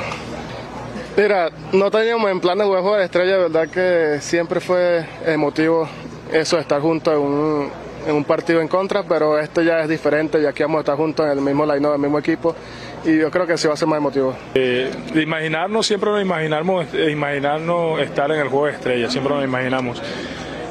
[1.17, 5.89] Mira, no teníamos en plan de jugar juego de estrella, verdad que siempre fue emotivo
[6.31, 7.71] eso de estar juntos en un,
[8.05, 10.95] en un partido en contra, pero este ya es diferente, ya que vamos a estar
[10.95, 12.55] juntos en el mismo line del mismo equipo
[13.03, 14.35] y yo creo que sí va a ser más emotivo.
[14.53, 19.43] De imaginarnos, siempre nos imaginamos, eh, imaginarnos estar en el juego de estrellas, siempre nos
[19.43, 19.99] imaginamos.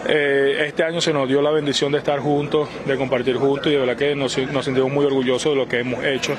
[0.06, 3.70] Eh, este año se nos dio la bendición de estar juntos, de compartir juntos y
[3.70, 6.34] de verdad que nos, sentimos muy orgullosos de lo que hemos hecho,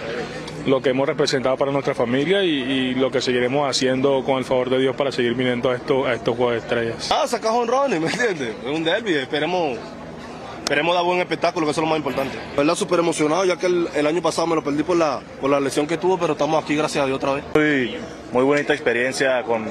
[0.66, 4.70] lo que hemos representado para nuestra familia y, lo que seguiremos haciendo con el favor
[4.70, 7.12] de Dios para seguir viniendo a estos, a estos juegos de estrellas.
[7.12, 8.56] Ah, saca jonrones, ¿me entiendes?
[8.64, 9.78] Es un derby, esperemos,
[10.66, 12.36] esperemos dar buen espectáculo, que eso es lo más importante.
[12.54, 15.22] La verdad, súper emocionado, ya que el, el año pasado me lo perdí por la,
[15.40, 17.44] por la lesión que tuvo, pero estamos aquí, gracias a Dios, otra vez.
[17.54, 17.98] Muy,
[18.34, 19.64] muy bonita experiencia con,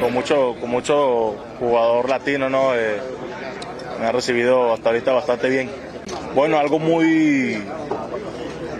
[0.00, 2.74] con mucho con mucho jugador latino, ¿no?
[2.74, 3.00] Eh,
[4.00, 5.70] me ha recibido hasta ahorita bastante bien.
[6.34, 7.62] Bueno, algo muy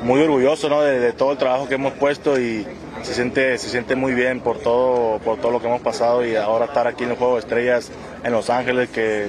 [0.03, 0.83] muy orgulloso, ¿no?
[0.83, 2.67] De, de todo el trabajo que hemos puesto y
[3.03, 6.35] se siente se siente muy bien por todo por todo lo que hemos pasado y
[6.35, 7.93] ahora estar aquí en el Juego de Estrellas
[8.25, 9.29] en Los Ángeles que,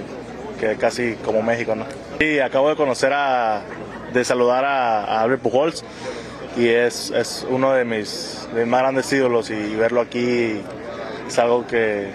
[0.69, 1.85] que casi como México, ¿no?
[2.19, 3.61] Y acabo de conocer a
[4.13, 5.83] de saludar a, a Albert Pujols
[6.55, 10.61] y es, es uno de mis, de mis más grandes ídolos y verlo aquí
[11.27, 12.09] es algo que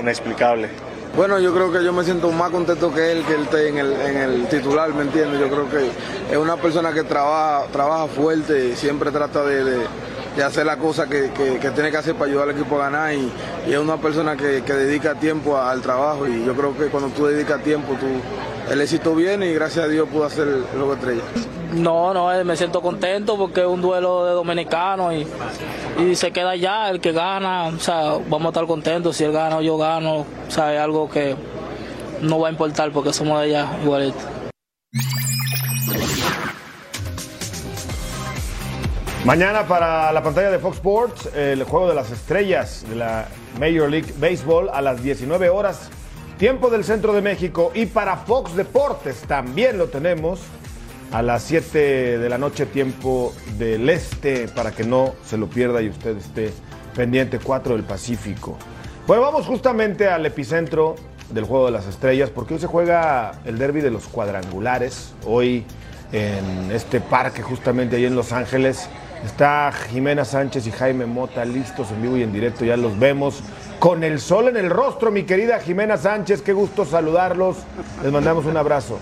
[0.00, 0.68] inexplicable.
[1.16, 3.78] Bueno, yo creo que yo me siento más contento que él, que él esté en
[3.78, 5.40] el, en el titular, ¿me entiendes?
[5.40, 5.88] Yo creo que
[6.32, 9.86] es una persona que trabaja, trabaja fuerte y siempre trata de-
[10.36, 12.84] de hacer la cosa que, que- que tiene que hacer para ayudar al equipo a
[12.90, 13.30] ganar y,
[13.68, 17.08] y es una persona que, que dedica tiempo al trabajo y yo creo que cuando
[17.10, 18.06] tú dedicas tiempo, tú,
[18.72, 21.22] el éxito viene y gracias a Dios pudo hacer juego de estrella.
[21.74, 25.26] No, no, eh, me siento contento porque es un duelo de dominicanos y,
[26.02, 27.66] y se queda ya el que gana.
[27.66, 29.16] O sea, vamos a estar contentos.
[29.16, 31.36] Si él gana o yo gano, o sea, es algo que
[32.22, 34.22] no va a importar porque somos de allá igualitos.
[39.24, 43.28] Mañana para la pantalla de Fox Sports, el juego de las estrellas de la
[43.58, 45.90] Major League Baseball a las 19 horas,
[46.38, 47.70] tiempo del centro de México.
[47.74, 50.40] Y para Fox Deportes también lo tenemos
[51.12, 55.82] a las 7 de la noche, tiempo del este, para que no se lo pierda
[55.82, 56.50] y usted esté
[56.96, 58.56] pendiente, 4 del Pacífico.
[59.06, 60.96] Bueno, vamos justamente al epicentro
[61.28, 65.12] del juego de las estrellas, porque hoy se juega el derby de los cuadrangulares.
[65.26, 65.66] Hoy
[66.10, 68.88] en este parque, justamente ahí en Los Ángeles.
[69.24, 73.42] Está Jimena Sánchez y Jaime Mota listos en vivo y en directo, ya los vemos
[73.78, 77.56] con el sol en el rostro, mi querida Jimena Sánchez, qué gusto saludarlos,
[78.02, 78.98] les mandamos un abrazo.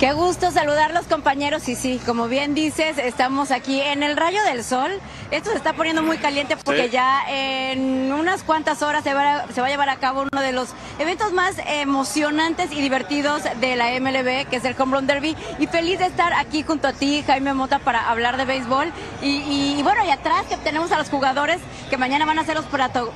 [0.00, 4.64] Qué gusto saludarlos compañeros y sí, como bien dices, estamos aquí en el rayo del
[4.64, 4.90] sol.
[5.30, 9.52] Esto se está poniendo muy caliente porque ya en unas cuantas horas se va, a,
[9.52, 13.76] se va, a, llevar a cabo uno de los eventos más emocionantes y divertidos de
[13.76, 15.36] la MLB, que es el Home Run Derby.
[15.58, 18.92] Y feliz de estar aquí junto a ti, Jaime Mota, para hablar de béisbol.
[19.22, 21.60] Y, y, y bueno, y atrás que tenemos a los jugadores
[21.90, 22.66] que mañana van a ser los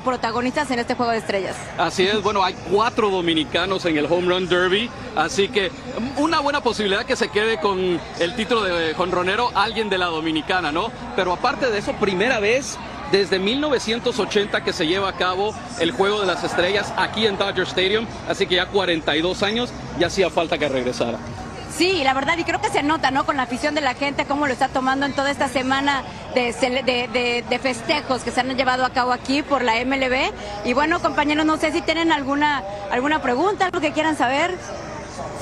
[0.04, 1.56] protagonistas en este juego de estrellas.
[1.78, 5.70] Así es, bueno, hay cuatro dominicanos en el Home Run Derby, así que
[6.16, 10.72] una buena posibilidad que se quede con el título de jonronero alguien de la dominicana,
[10.72, 10.90] ¿no?
[11.16, 12.78] Pero aparte de eso, primera vez
[13.12, 17.66] desde 1980 que se lleva a cabo el Juego de las Estrellas aquí en Dodger
[17.66, 21.18] Stadium, así que ya 42 años, ya hacía falta que regresara.
[21.78, 23.24] Sí, la verdad, y creo que se nota, ¿no?
[23.24, 26.02] Con la afición de la gente, cómo lo está tomando en toda esta semana
[26.34, 30.32] de, de, de, de, festejos que se han llevado a cabo aquí por la MLB.
[30.64, 34.56] Y bueno, compañeros, no sé si tienen alguna, alguna pregunta, algo que quieran saber.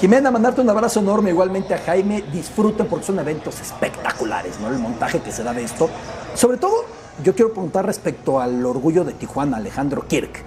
[0.01, 2.23] Jimena, mandarte un abrazo enorme igualmente a Jaime.
[2.33, 4.69] Disfruten porque son eventos espectaculares, ¿no?
[4.69, 5.89] El montaje que se da de esto.
[6.35, 6.85] Sobre todo,
[7.25, 10.45] yo quiero preguntar respecto al orgullo de Tijuana, Alejandro Kirk,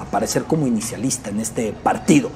[0.00, 2.30] aparecer como inicialista en este partido.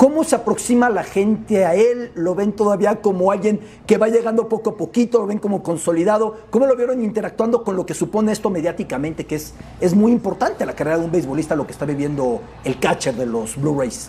[0.00, 2.10] ¿Cómo se aproxima la gente a él?
[2.14, 5.18] ¿Lo ven todavía como alguien que va llegando poco a poquito?
[5.18, 6.38] ¿Lo ven como consolidado?
[6.48, 9.26] ¿Cómo lo vieron interactuando con lo que supone esto mediáticamente?
[9.26, 12.78] Que es, es muy importante la carrera de un beisbolista, lo que está viviendo el
[12.78, 14.08] catcher de los Blue Rays.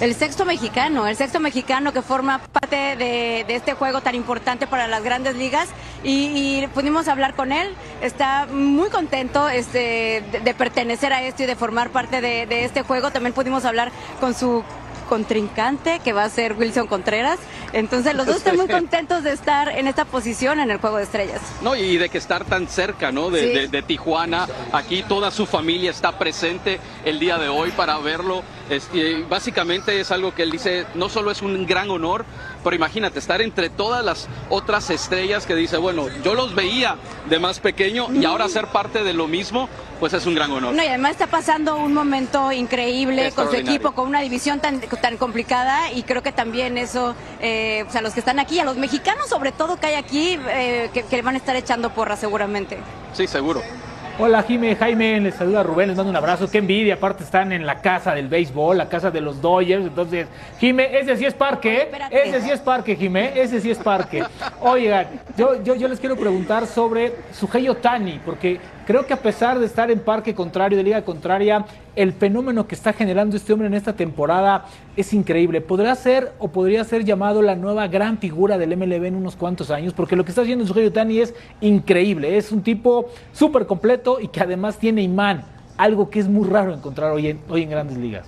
[0.00, 4.88] El sexto mexicano, el sexto mexicano que forma parte de, este juego tan importante para
[4.88, 5.68] las grandes ligas
[6.02, 7.74] y, pudimos hablar con él.
[8.00, 13.10] Está muy contento este, de, pertenecer a esto y de formar parte de este juego.
[13.10, 14.64] También pudimos hablar con su
[15.10, 17.40] contrincante que va a ser Wilson Contreras.
[17.72, 21.02] Entonces los dos están muy contentos de estar en esta posición en el Juego de
[21.02, 21.40] Estrellas.
[21.62, 23.28] No, y de que estar tan cerca, ¿no?
[23.28, 23.46] De, sí.
[23.48, 24.46] de, de Tijuana.
[24.72, 28.44] Aquí toda su familia está presente el día de hoy para verlo.
[28.70, 32.24] Este, básicamente es algo que él dice, no solo es un gran honor,
[32.62, 36.96] pero imagínate, estar entre todas las otras estrellas que dice, bueno, yo los veía
[37.28, 39.68] de más pequeño y ahora ser parte de lo mismo,
[39.98, 40.74] pues es un gran honor.
[40.74, 44.80] No, y además está pasando un momento increíble con su equipo, con una división tan,
[44.80, 48.64] tan complicada y creo que también eso, eh, o sea, los que están aquí, a
[48.64, 52.16] los mexicanos sobre todo que hay aquí, eh, que, que van a estar echando porra
[52.16, 52.78] seguramente.
[53.12, 53.62] Sí, seguro.
[54.22, 57.64] Hola Jime, Jaime, les saluda Rubén, les mando un abrazo, qué envidia, aparte están en
[57.64, 60.26] la casa del béisbol, la casa de los Dodgers, entonces,
[60.58, 61.90] Jime, ese sí es parque, ¿eh?
[62.10, 64.22] ese sí es parque, Jime, ese sí es parque.
[64.60, 65.06] Oigan,
[65.38, 69.66] yo, yo, yo les quiero preguntar sobre Sugei Otani, porque creo que a pesar de
[69.66, 73.74] estar en parque contrario, de liga contraria, el fenómeno que está generando este hombre en
[73.74, 75.60] esta temporada es increíble.
[75.60, 79.70] ¿Podrá ser o podría ser llamado la nueva gran figura del MLB en unos cuantos
[79.70, 79.94] años?
[79.94, 82.36] Porque lo que está haciendo Sugei Otani es increíble.
[82.36, 85.44] Es un tipo súper completo y que además tiene imán.
[85.76, 88.26] Algo que es muy raro encontrar hoy en, hoy en grandes ligas.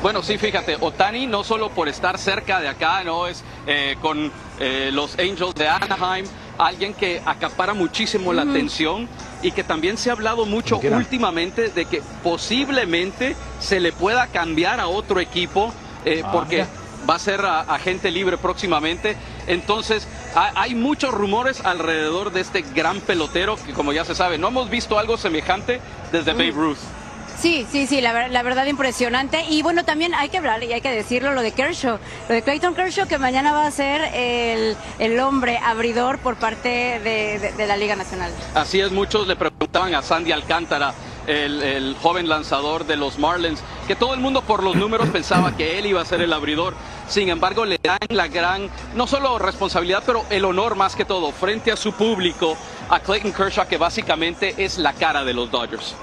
[0.00, 4.30] Bueno, sí, fíjate, Otani no solo por estar cerca de acá, no es eh, con
[4.58, 6.26] eh, los Angels de Anaheim,
[6.66, 9.08] alguien que acapara muchísimo la atención
[9.42, 14.80] y que también se ha hablado mucho últimamente de que posiblemente se le pueda cambiar
[14.80, 15.72] a otro equipo
[16.04, 16.68] eh, ah, porque mira.
[17.08, 19.16] va a ser agente libre próximamente.
[19.46, 24.48] Entonces, hay muchos rumores alrededor de este gran pelotero que, como ya se sabe, no
[24.48, 25.80] hemos visto algo semejante
[26.12, 26.78] desde Babe Ruth.
[27.44, 29.44] Sí, sí, sí, la, verdad impresionante.
[29.50, 32.40] Y bueno, también hay que hablar y hay que decirlo lo de Kershaw, lo de
[32.40, 37.76] Clayton Kershaw, que mañana va a ser el, el hombre abridor por parte de, la
[37.76, 38.32] Liga Nacional.
[38.54, 40.94] Así es, muchos le preguntaban a Sandy Alcántara.
[41.26, 45.54] El, el, joven lanzador de los Marlins, que todo el mundo por los números pensaba
[45.54, 46.74] que él iba a ser el abridor.
[47.08, 51.30] Sin embargo, le dan la gran, no solo responsabilidad, pero el honor más que todo,
[51.30, 52.56] frente a su público,
[52.88, 55.94] a Clayton Kershaw, que básicamente es la cara de los Dodgers.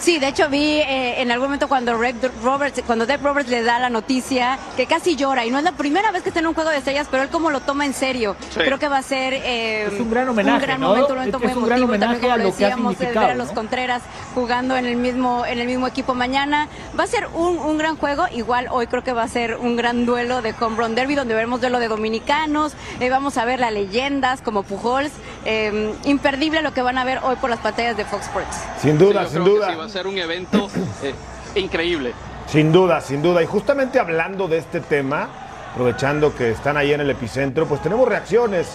[0.00, 3.62] Sí, de hecho vi eh, en algún momento cuando Rep Roberts, cuando Deb Roberts le
[3.62, 6.46] da la noticia que casi llora y no es la primera vez que está en
[6.46, 8.34] un juego de estrellas, pero él como lo toma en serio.
[8.48, 8.60] Sí.
[8.60, 10.88] Creo que va a ser eh, Es un gran homenaje, un gran ¿no?
[10.88, 12.64] momento, un momento Es muy un gran emotivo homenaje también, como a lo lo que
[12.64, 13.54] ha decíamos, de ver a los ¿no?
[13.54, 14.02] Contreras
[14.34, 16.68] jugando en el mismo en el mismo equipo mañana.
[16.98, 19.76] Va a ser un, un gran juego, igual hoy creo que va a ser un
[19.76, 23.60] gran duelo de home run derby donde veremos duelo de dominicanos, eh, vamos a ver
[23.60, 25.12] las leyendas como Pujols,
[25.44, 28.56] eh, imperdible lo que van a ver hoy por las pantallas de Fox Sports.
[28.80, 29.89] Sin duda, sin duda.
[29.90, 30.68] Ser un evento
[31.02, 31.14] eh,
[31.54, 32.12] increíble.
[32.46, 33.42] Sin duda, sin duda.
[33.42, 35.28] Y justamente hablando de este tema,
[35.72, 38.68] aprovechando que están ahí en el epicentro, pues tenemos reacciones.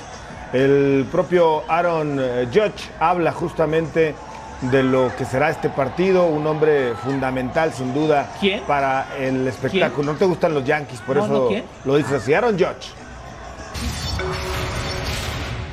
[0.53, 4.15] El propio Aaron eh, Judge habla justamente
[4.61, 8.29] de lo que será este partido, un hombre fundamental sin duda
[8.65, 10.13] para el espectáculo.
[10.13, 11.65] No te gustan los Yankees, por No, eso no, ¿quién?
[11.83, 12.33] lo dices así.
[12.33, 12.93] Aaron Judge.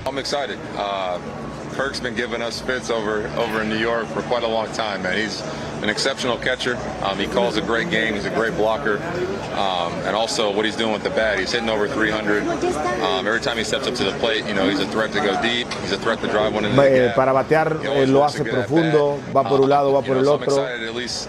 [0.05, 0.59] I'm excited.
[0.77, 1.19] Uh,
[1.73, 5.03] Kirk's been giving us fits over over in New York for quite a long time,
[5.03, 5.17] man.
[5.17, 5.43] He's
[5.83, 6.77] an exceptional catcher.
[7.03, 8.15] Um, he calls a great game.
[8.15, 8.99] He's a great blocker,
[9.55, 11.39] um, and also what he's doing with the bat.
[11.39, 12.43] He's hitting over 300.
[13.03, 15.21] Um, every time he steps up to the plate, you know he's a threat to
[15.21, 15.67] go deep.
[15.83, 19.19] He's a threat to drive one Va- the eh, para batear eh, lo hace profundo,
[19.35, 20.65] va por un lado, va por el otro.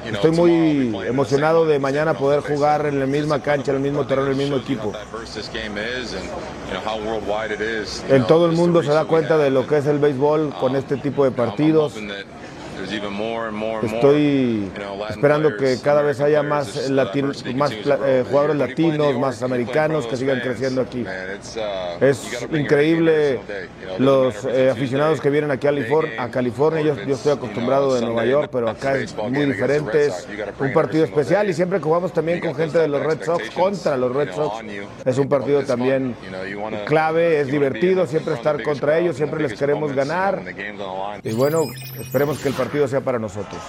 [0.06, 4.28] Estoy muy emocionado de mañana poder jugar en la misma cancha, en el mismo terreno,
[4.28, 4.94] en el mismo equipo.
[4.94, 5.70] You
[6.70, 7.20] know
[8.08, 10.54] you En know, todo el mundo se da cuenta de lo que es el béisbol
[10.60, 11.94] con este tipo de partidos.
[13.96, 14.72] Estoy
[15.10, 20.18] esperando que cada vez haya más, just latin- más eh, jugadores latinos, más americanos que
[20.18, 21.02] sigan creciendo aquí.
[21.04, 23.40] uh, Es increíble
[24.00, 26.82] los eh, aficionados que vienen aquí a, Califor- a California.
[26.82, 30.08] Yo, yo estoy acostumbrado de Nueva York, pero acá es muy diferente.
[30.08, 30.28] Es
[30.60, 33.98] un partido especial y siempre que jugamos también con gente de los Red Sox contra
[33.98, 34.64] los Red Sox.
[35.06, 36.16] Es un partido también
[36.86, 40.42] clave, es divertido siempre estar contra ellos, siempre les queremos ganar.
[41.24, 41.64] Y bueno,
[42.00, 43.62] esperemos que el partido sea para nosotros.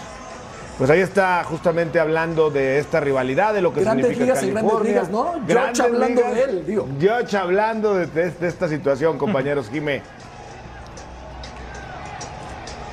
[0.79, 4.51] Pues ahí está justamente hablando de esta rivalidad, de lo que Grandes significa ligas y
[4.51, 4.93] grandes California.
[4.93, 5.25] ligas, ¿no?
[5.33, 6.35] George Grandes hablando ligas.
[6.35, 6.89] de él, digo.
[7.01, 9.69] George hablando de, de- de esta situación, compañeros.
[9.73, 10.03] Jimé.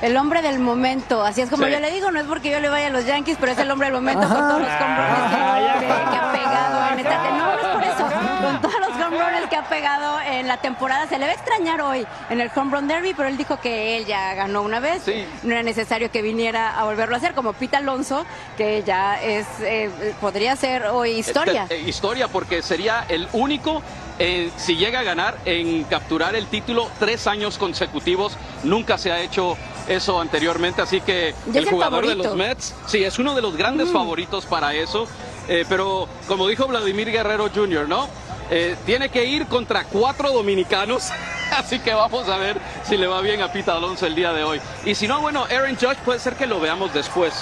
[0.00, 1.70] El hombre del momento, así es como Sí.
[1.70, 3.70] yo le digo, no es porque yo le vaya a los Yankees, pero es el
[3.70, 7.30] hombre del momento con todos los home runs que, que- que ha pegado en esta
[7.30, 10.58] no, no es por eso, con todos los home runs que ha pegado en la
[10.58, 11.06] temporada.
[11.08, 13.96] Se le va a extrañar hoy en el home run derby, pero él dijo que
[13.96, 15.02] él ya ganó una vez,
[15.42, 18.26] no era necesario que viniera a volverlo a hacer, como Pete Alonso,
[18.58, 21.62] que ya es eh, podría ser hoy historia.
[21.62, 23.82] Este, eh, historia porque sería el único,
[24.18, 28.36] eh, si llega a ganar, en capturar el título tres años consecutivos.
[28.64, 29.56] Nunca se ha hecho
[29.88, 33.88] eso anteriormente, así que el jugador de los Mets, sí, es uno de los grandes
[33.88, 33.92] Mm.
[33.94, 35.08] favoritos para eso.
[35.48, 38.08] Eh, pero como dijo Vladimir Guerrero Jr., ¿no?
[38.54, 41.10] Eh, tiene que ir contra cuatro dominicanos,
[41.56, 44.44] así que vamos a ver si le va bien a Pita Alonso el día de
[44.44, 44.60] hoy.
[44.84, 47.32] Y si no, bueno, Aaron Judge puede ser que lo veamos después,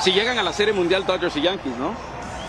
[0.00, 1.92] si llegan a la Serie Mundial Dodgers y Yankees, ¿no?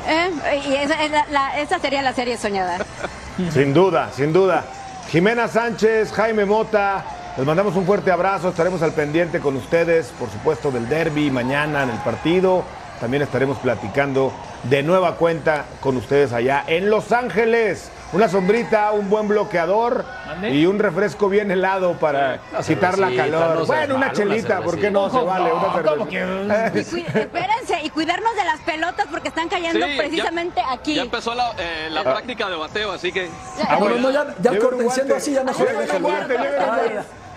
[0.08, 2.78] Eh, y esa, es la- la- esa sería la serie soñada.
[3.52, 4.66] Sin duda, sin duda.
[5.10, 7.04] Jimena Sánchez, Jaime Mota,
[7.38, 8.50] les mandamos un fuerte abrazo.
[8.50, 12.64] Estaremos al pendiente con ustedes, por supuesto, del derby mañana en el partido.
[13.00, 14.32] También estaremos platicando
[14.64, 17.90] de nueva cuenta con ustedes allá en Los Ángeles.
[18.14, 20.04] Una sombrita, un buen bloqueador
[20.52, 23.60] y un refresco bien helado para Una quitar la calor.
[23.60, 25.52] no bueno, una vale, una chelita, ¿por qué no se vale?
[25.54, 27.12] Una No, ¿cómo cervecita.
[27.18, 30.96] Y espérense, y cuidarnos de las pelotas porque están cayendo Sí, ya- precisamente aquí.
[30.96, 33.30] Ya empezó la, eh, la práctica de bateo, así que.
[33.68, 35.44] Ah, bueno, no, ya, ya corten, siendo así, ya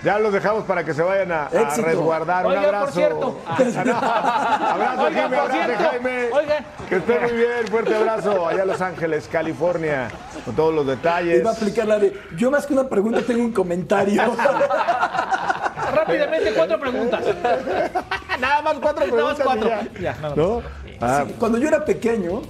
[0.04, 0.18] ya.
[0.18, 2.46] Los dejamos para que se vayan a, a resguardar.
[2.46, 2.92] Un por abrazo.
[2.92, 3.40] cierto.
[3.46, 4.70] Ah.
[4.74, 5.84] Abrazo, Oiga, Jaime, por abrazo, cierto.
[5.90, 6.28] Jaime.
[6.32, 6.64] Oiga.
[6.88, 7.66] Que esté muy bien.
[7.70, 10.08] Fuerte abrazo allá en Los Ángeles, California,
[10.44, 11.40] con todos los detalles.
[11.40, 12.20] Iba a aplicar la de.
[12.36, 14.22] Yo más que una pregunta tengo un comentario.
[15.94, 17.24] Rápidamente, cuatro preguntas.
[18.40, 19.44] Nada más cuatro Nada más preguntas.
[19.44, 19.68] cuatro.
[19.68, 20.00] ya.
[20.00, 20.36] Ya, nada más.
[20.36, 20.62] ¿No?
[21.00, 22.42] Ah, Sí, cuando yo era pequeño,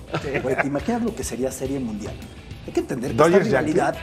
[0.42, 2.14] pues, ¿te imaginas lo que sería Serie Mundial?
[2.66, 3.94] Hay que entender que Dodgers esta rivalidad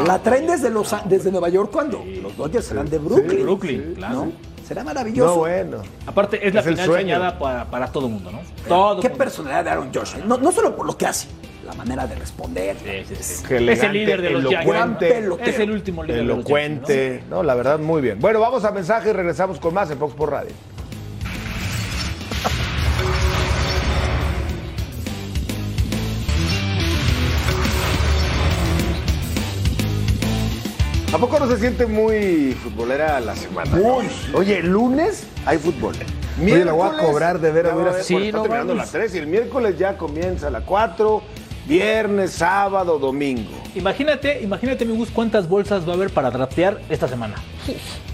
[0.00, 3.42] la traen desde, los, desde Nueva York cuando los Dodgers serán de Brooklyn.
[3.42, 4.14] Brooklyn, claro.
[4.26, 4.32] ¿no?
[4.66, 5.34] Será maravilloso.
[5.34, 5.82] no, bueno.
[6.06, 8.40] Aparte, es la Es el final soñada para, para todo mundo, ¿no?
[8.66, 9.24] Todo Qué mundo.
[9.24, 10.14] personalidad de Aaron Josh.
[10.16, 10.22] ¿eh?
[10.26, 11.28] No, no solo por lo que hace,
[11.66, 12.76] la manera de responder.
[12.78, 13.54] Sí, sí, sí.
[13.54, 15.08] Es el líder de los elocuente.
[15.10, 15.48] Yankees.
[15.48, 16.56] Es el último líder de los Yankees.
[16.56, 17.24] Elocuente.
[17.28, 18.18] No, la verdad, muy bien.
[18.20, 20.52] Bueno, vamos a mensaje y regresamos con más en Fox por Radio.
[31.14, 33.70] ¿A poco no se siente muy futbolera la semana?
[33.76, 34.06] Muy.
[34.32, 35.94] Oye, lunes hay fútbol.
[36.42, 37.70] Oye, la voy a cobrar de veras.
[37.72, 39.96] Ya mira, va a haber- sí, está no terminando la 3 y el miércoles ya
[39.96, 41.22] comienza la 4,
[41.68, 43.52] viernes, sábado, domingo.
[43.76, 47.36] Imagínate, imagínate, mi Gus, cuántas bolsas va a haber para draftear esta semana.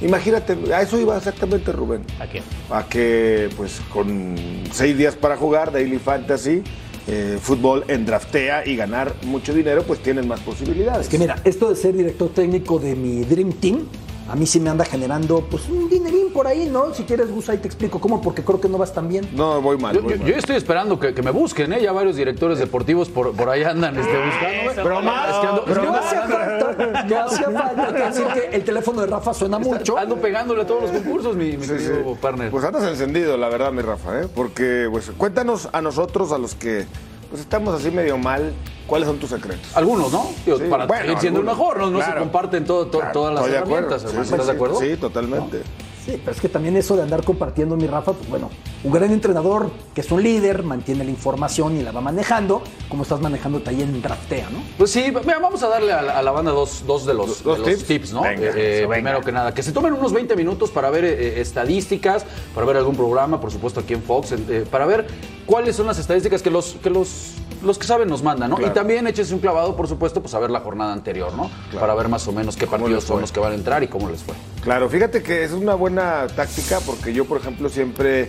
[0.02, 2.04] Imagínate, a eso iba exactamente Rubén.
[2.20, 2.42] ¿A qué?
[2.70, 4.36] A que, pues, con
[4.72, 6.62] seis días para jugar, Daily Fantasy,
[7.06, 11.06] eh, fútbol en draftea y ganar mucho dinero, pues tienes más posibilidades.
[11.06, 13.86] Es que mira, esto de ser director técnico de mi Dream Team,
[14.28, 16.94] a mí sí me anda generando pues un dinerín por ahí, ¿no?
[16.94, 19.28] Si quieres, Gus, ahí te explico cómo, porque creo que no vas tan bien.
[19.34, 19.94] No, voy mal.
[19.96, 20.26] Yo, voy yo- mal.
[20.28, 21.82] yo estoy esperando que, que me busquen, ¿eh?
[21.82, 24.82] Ya varios directores deportivos por, por ahí andan este, buscando.
[24.88, 27.92] Pero más, Es que ando, es que No hacía falta, no hacía falta.
[27.94, 29.98] Que decir que el teléfono de Rafa suena mucho.
[29.98, 32.18] ando pegándole a todos los concursos, mi, mi Sí, querido sí.
[32.20, 32.50] partner.
[32.50, 34.28] Pues andas encendido, la verdad, mi Rafa, ¿eh?
[34.32, 36.86] Porque, pues, cuéntanos a nosotros, a los que
[37.30, 38.52] pues estamos así medio mal,
[38.88, 39.76] ¿cuáles son tus secretos?
[39.76, 40.26] Algunos, ¿no?
[40.44, 43.12] Digo, Sí, para bueno, seguir siendo el mejor, no, no se comparten todo- to- Claro,
[43.12, 43.86] todas las estoy de acuerdo.
[43.96, 44.80] herramientas, Sí, ¿Estás de acuerdo?
[44.80, 45.62] Sí, totalmente.
[46.10, 48.50] Sí, pero es que también eso de andar compartiendo mi Rafa, pues bueno,
[48.82, 53.04] un gran entrenador que es un líder, mantiene la información y la va manejando, como
[53.04, 54.58] estás manejando ahí en Draftea, ¿no?
[54.76, 57.44] Pues sí, mira, vamos a darle a la, a la banda dos, dos de los,
[57.44, 58.12] ¿Dos de los tips?
[58.12, 58.22] ¿no?
[58.22, 61.40] Venga, Eh, eh, primero que nada, que se tomen unos 20 minutos para ver eh,
[61.40, 65.06] estadísticas, para ver algún programa, por supuesto aquí en Fox, eh, para ver
[65.46, 68.56] cuáles son las estadísticas que los que los los que saben nos mandan, ¿no?
[68.56, 68.72] Claro.
[68.72, 71.50] Y también échese un clavado, por supuesto, pues a ver la jornada anterior, ¿no?
[71.78, 74.08] Para ver más o menos qué partidos son los que van a entrar y cómo
[74.08, 74.34] les fue.
[74.62, 78.28] Claro, fíjate que es una buena táctica porque yo, por ejemplo, siempre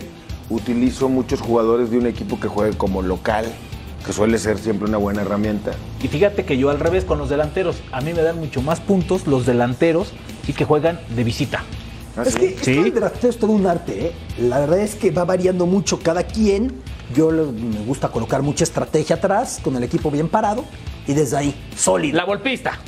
[0.50, 3.46] utilizo muchos jugadores de un equipo que juegue como local,
[4.04, 5.72] que suele ser siempre una buena herramienta.
[6.02, 8.80] Y fíjate que yo al revés con los delanteros, a mí me dan mucho más
[8.80, 10.12] puntos los delanteros
[10.46, 11.62] y que juegan de visita.
[12.16, 12.40] ¿Ah, Es sí?
[12.40, 14.12] que esto del drafteo es todo un arte, ¿eh?
[14.40, 16.82] La verdad es que va variando mucho cada quien.
[17.14, 20.64] Yo me gusta colocar mucha estrategia atrás, con el equipo bien parado,
[21.06, 22.16] y desde ahí, sólido.
[22.16, 22.78] La golpista.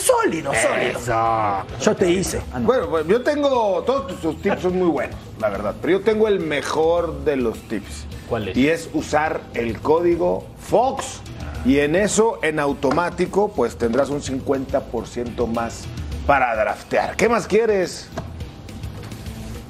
[0.00, 1.66] Sólido, sólido.
[1.80, 2.40] Yo te hice.
[2.52, 2.66] Ah, no.
[2.66, 6.28] Bueno, yo tengo, todos tus, tus tips son muy buenos, la verdad, pero yo tengo
[6.28, 8.06] el mejor de los tips.
[8.28, 8.56] ¿Cuál es?
[8.56, 11.20] Y es usar el código FOX
[11.64, 15.84] y en eso, en automático, pues tendrás un 50% más
[16.26, 17.16] para draftear.
[17.16, 18.08] ¿Qué más quieres?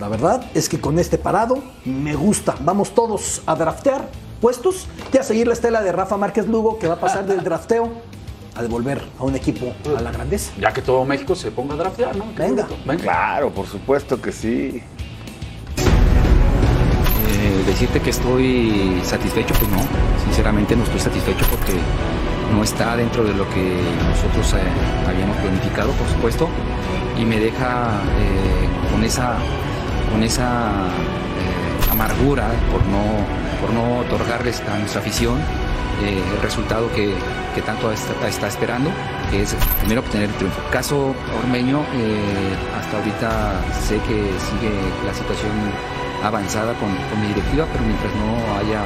[0.01, 2.57] La verdad es que con este parado me gusta.
[2.61, 4.09] Vamos todos a draftear
[4.41, 7.45] puestos y a seguir la estela de Rafa Márquez Lugo, que va a pasar del
[7.45, 7.91] drafteo
[8.57, 10.53] a devolver a un equipo a la grandeza.
[10.59, 12.25] Ya que todo México se ponga a draftear, ¿no?
[12.35, 12.67] Venga.
[12.87, 13.03] Venga.
[13.03, 14.83] Claro, por supuesto que sí.
[17.29, 19.83] Eh, decirte que estoy satisfecho, pues no,
[20.25, 21.75] sinceramente no estoy satisfecho porque
[22.55, 24.63] no está dentro de lo que nosotros eh,
[25.07, 26.49] habíamos planificado, por supuesto,
[27.19, 29.37] y me deja eh, con esa,
[30.11, 33.05] con esa eh, amargura por no,
[33.61, 35.39] por no otorgarles a nuestra afición
[36.03, 37.15] eh, el resultado que,
[37.55, 38.91] que tanto está, está esperando,
[39.31, 40.61] que es primero obtener el triunfo.
[40.71, 44.73] Caso Ormeño, eh, hasta ahorita sé que sigue
[45.05, 45.53] la situación
[46.25, 48.83] avanzada con, con mi directiva, pero mientras no haya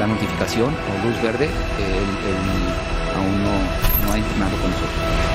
[0.00, 1.48] la notificación o luz verde,
[3.16, 5.27] aún no, no ha entrenado con nosotros.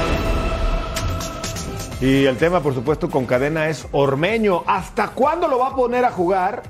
[2.04, 4.64] Y el tema, por supuesto, con cadena es Ormeño.
[4.68, 6.62] ¿Hasta cuándo lo va a poner a jugar?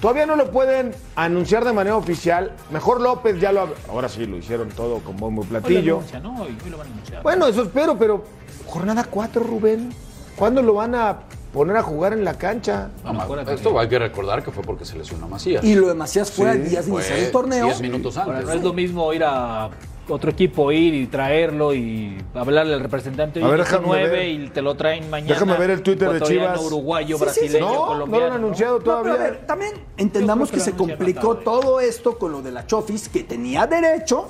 [0.00, 2.56] Todavía no lo pueden anunciar de manera oficial.
[2.72, 3.60] Mejor López ya lo...
[3.60, 6.02] ha- Ahora sí, lo hicieron todo con bombo y Hoy lo platillo.
[6.22, 6.42] ¿no?
[6.42, 7.22] Hoy, hoy lo van a anunciar.
[7.22, 8.24] Bueno, eso espero, pero
[8.66, 9.94] jornada 4, Rubén.
[10.34, 11.18] ¿Cuándo lo van a
[11.52, 12.88] poner a jugar en la cancha?
[13.04, 15.62] Ama- Esto hay que recordar que fue porque se lesionó Macías.
[15.62, 17.66] Y lo de Macías fue Sí, al días de iniciar el torneo.
[17.66, 18.48] 10 minutos Ahora, antes.
[18.48, 19.70] no es lo mismo ir a
[20.10, 24.28] otro equipo, ir y traerlo y hablarle al representante A ver, déjame 19 ver.
[24.28, 25.32] y te lo traen mañana.
[25.34, 26.60] Déjame ver el Twitter de Chivas.
[26.60, 27.40] uruguayo, Sí, sí, sí.
[27.40, 29.12] brasileño, No, no lo han anunciado No, pero todavía.
[29.14, 33.08] a ver, también entendamos que, que se complicó todo esto con lo de la Chofis,
[33.08, 34.26] que tenía derecho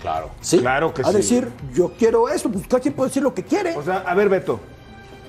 [0.00, 0.30] Claro.
[0.40, 0.58] ¿sí?
[0.58, 1.12] Claro que a sí.
[1.16, 3.76] decir, yo quiero esto, pues cada quien puede decir lo que quiere.
[3.76, 4.58] O sea, a ver, Beto.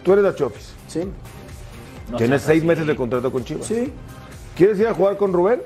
[0.03, 0.73] Tú eres la Chofis.
[0.87, 1.01] Sí,
[2.09, 2.67] No Tienes seis así.
[2.67, 3.65] meses de contrato con Chivas.
[3.67, 3.91] sí.
[4.57, 5.61] ¿Quieres ir a jugar con Rubén?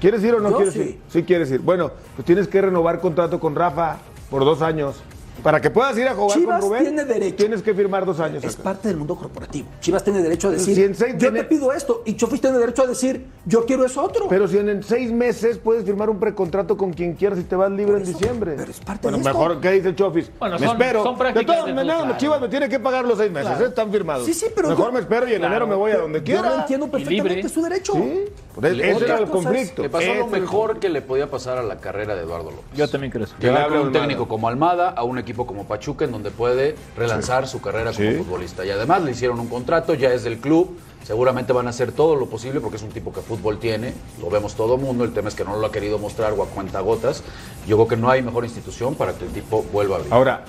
[0.00, 0.80] ¿Quieres ir o no Yo quieres sí.
[0.80, 0.98] ir?
[1.08, 1.60] Sí, quieres ir.
[1.60, 3.98] Bueno, pues tienes que renovar contrato con Rafa
[4.30, 5.02] por dos años.
[5.42, 7.36] Para que puedas ir a jugar Chivas con Rubén, tiene derecho.
[7.36, 8.42] tienes que firmar dos años.
[8.42, 8.62] Es acá.
[8.64, 9.68] parte del mundo corporativo.
[9.80, 12.40] Chivas tiene derecho a decir, Si en seis yo tiene- te pido esto, y Chofis
[12.40, 14.26] tiene derecho a decir, yo quiero eso otro.
[14.28, 17.54] Pero si en, en seis meses puedes firmar un precontrato con quien quieras y te
[17.54, 18.54] vas libre en diciembre.
[18.56, 19.38] pero es parte bueno, de esto.
[19.38, 20.30] mejor, ¿qué dice el Chofis?
[20.38, 21.02] Bueno, me son- espero.
[21.04, 22.16] son de prácticas todas de maneras, fútbol.
[22.16, 23.48] Chivas me tiene que pagar los seis meses.
[23.50, 23.66] Claro.
[23.66, 24.24] Están firmados.
[24.26, 25.52] Sí, sí, pero Mejor yo- me espero y en Claro.
[25.54, 26.48] enero me voy a donde yo quiera.
[26.50, 27.92] lo entiendo perfectamente, es su derecho.
[27.92, 29.82] Sí, pues ese era el conflicto.
[29.82, 32.64] Le pasó lo mejor que le podía pasar a la carrera de Eduardo López.
[32.74, 33.34] Yo también creo eso.
[33.38, 36.12] Que le Llegar hable con un técnico como Almada a un equipo como Pachuca en
[36.12, 38.16] donde puede relanzar su carrera como Sí.
[38.16, 38.64] futbolista.
[38.64, 42.14] Y además le hicieron un contrato, ya es del club, seguramente van a hacer todo
[42.16, 45.28] lo posible porque es un tipo que fútbol tiene, lo vemos todo mundo, el tema
[45.28, 47.22] es que no lo ha querido mostrar o a cuentagotas.
[47.66, 50.12] Yo creo que no hay mejor institución para que el tipo vuelva a abrir.
[50.14, 50.44] Ahora,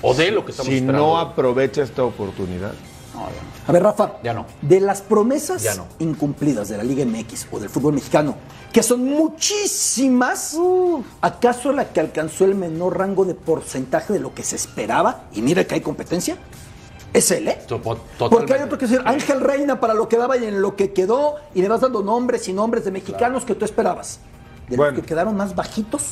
[0.00, 1.06] o de lo que estamos si esperando.
[1.06, 2.72] no aprovecha esta oportunidad,
[3.66, 4.14] A ver, Rafa.
[4.22, 4.46] Ya no.
[4.62, 5.86] De las promesas Ya no.
[5.98, 8.34] incumplidas de la Liga MX o del fútbol mexicano,
[8.72, 10.56] que son muchísimas,
[11.20, 15.24] ¿acaso la que alcanzó el menor rango de porcentaje de lo que se esperaba?
[15.32, 16.36] Y mira que hay competencia.
[17.12, 17.58] Es él, ¿eh?
[18.18, 20.92] Porque hay otro que decir, Ángel Reina para lo que daba y en lo que
[20.94, 24.18] quedó, y le vas dando nombres y nombres de mexicanos que tú esperabas.
[24.68, 24.92] De Bueno.
[24.92, 26.04] los que quedaron más bajitos,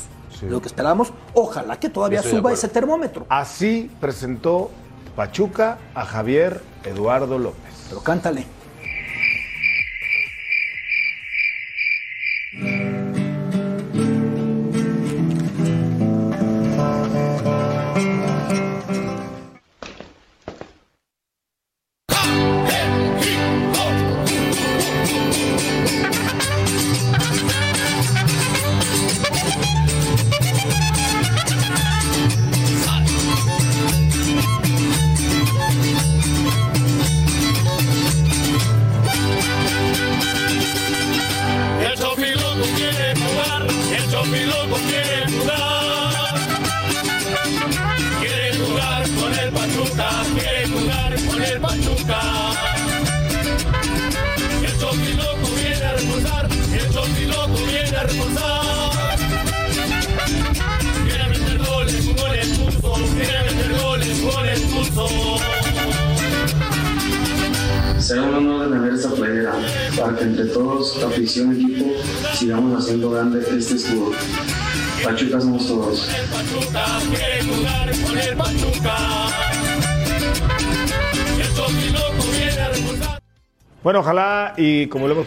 [0.42, 3.24] de lo que esperábamos, ojalá que todavía Estoy suba ese termómetro.
[3.30, 4.70] Así presentó
[5.16, 7.86] Pachuca a Javier Eduardo López.
[7.88, 8.59] Pero cántale.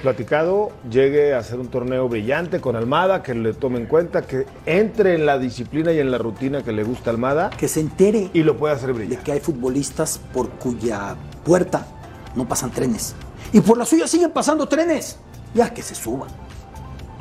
[0.03, 4.45] Platicado, llegue a ser un torneo brillante con Almada, que le tome en cuenta, que
[4.65, 7.49] entre en la disciplina y en la rutina que le gusta a Almada.
[7.51, 8.29] Que se entere.
[8.33, 9.17] Y lo pueda hacer brillar.
[9.17, 11.87] De que hay futbolistas por cuya puerta
[12.35, 13.15] no pasan trenes.
[13.53, 15.17] Y por la suya siguen pasando trenes.
[15.55, 16.29] Ya que se suban.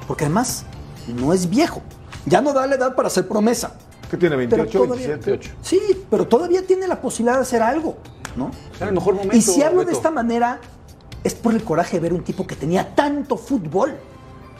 [0.08, 0.64] Porque además,
[1.06, 1.82] no es viejo.
[2.26, 3.74] Ya no da la edad para hacer promesa.
[4.10, 4.36] ¿Qué tiene?
[4.48, 5.54] Pero 28, todavía- 27.
[5.62, 5.80] Sí,
[6.10, 7.96] pero todavía tiene la posibilidad de hacer algo,
[8.36, 8.50] ¿no?
[8.76, 9.36] Era el mejor momento.
[9.36, 10.58] Y si hablo de esta manera,
[11.24, 13.94] es por el coraje de ver un tipo que tenía tanto fútbol.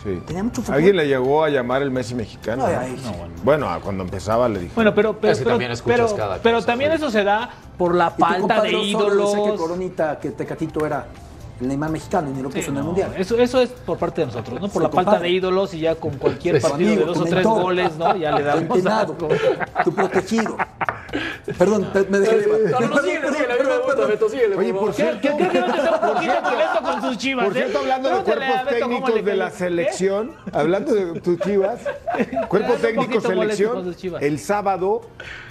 [0.02, 0.20] Sí.
[0.26, 0.76] Tenía mucho fútbol.
[0.76, 2.66] Alguien le llegó a llamar el Messi mexicano.
[2.66, 3.10] Ay, ¿no?
[3.10, 3.68] ay, bueno.
[3.82, 4.72] cuando empezaba le dije.
[4.74, 7.50] Bueno, pero, pero, Es que pero, también pero- cada pero cosa, también eso se da
[7.78, 9.60] por la falta de compadre Osorio decía que ídolos.
[9.60, 11.06] Coronita, que Tecatito era
[11.68, 13.14] Neymar mexicano y ni lo puso Sí, en el no, Mundial.
[13.16, 14.68] Eso, eso es por parte de nosotros, ¿no?
[14.68, 17.26] Por la falta de ídolos y ya con cualquier partido de amigo, dos tu o
[17.26, 18.16] tres goles, ¿no?
[18.16, 19.28] Ya le Tu damos entrenado, asco.
[19.84, 20.56] tu protegido.
[21.58, 22.46] Perdón, pe- me dejé.
[22.70, 23.30] No, no, no, síguele,
[24.06, 24.26] Beto.
[24.58, 24.94] Oye, por favor.
[24.94, 27.44] cierto, Creo que Beto está un poquito molesto con sus chivas.
[27.44, 27.80] Por cierto, ¿eh?
[27.82, 31.80] hablando de cuerpos técnicos de la selección, hablando de tus chivas,
[32.48, 35.02] cuerpo Anda un técnico poquito molesto con selección, el sábado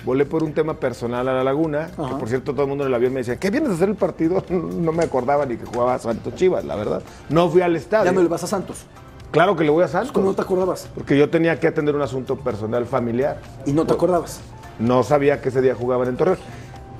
[0.03, 2.89] volé por un tema personal a la laguna, que por cierto todo el mundo en
[2.89, 4.43] el avión me decía, ¿qué vienes a hacer el partido?
[4.51, 7.01] No me acordaba ni que jugaba Santos Chivas, la verdad.
[7.29, 8.05] No fui al estadio.
[8.05, 8.85] Ya me lo vas a Santos.
[9.31, 10.11] Claro que le voy a Santos.
[10.11, 10.89] ¿Cómo no te acordabas?
[10.93, 13.39] Porque yo tenía que atender un asunto personal familiar.
[13.65, 14.41] Y no te acordabas.
[14.79, 16.37] No sabía que ese día jugaban en Torreón.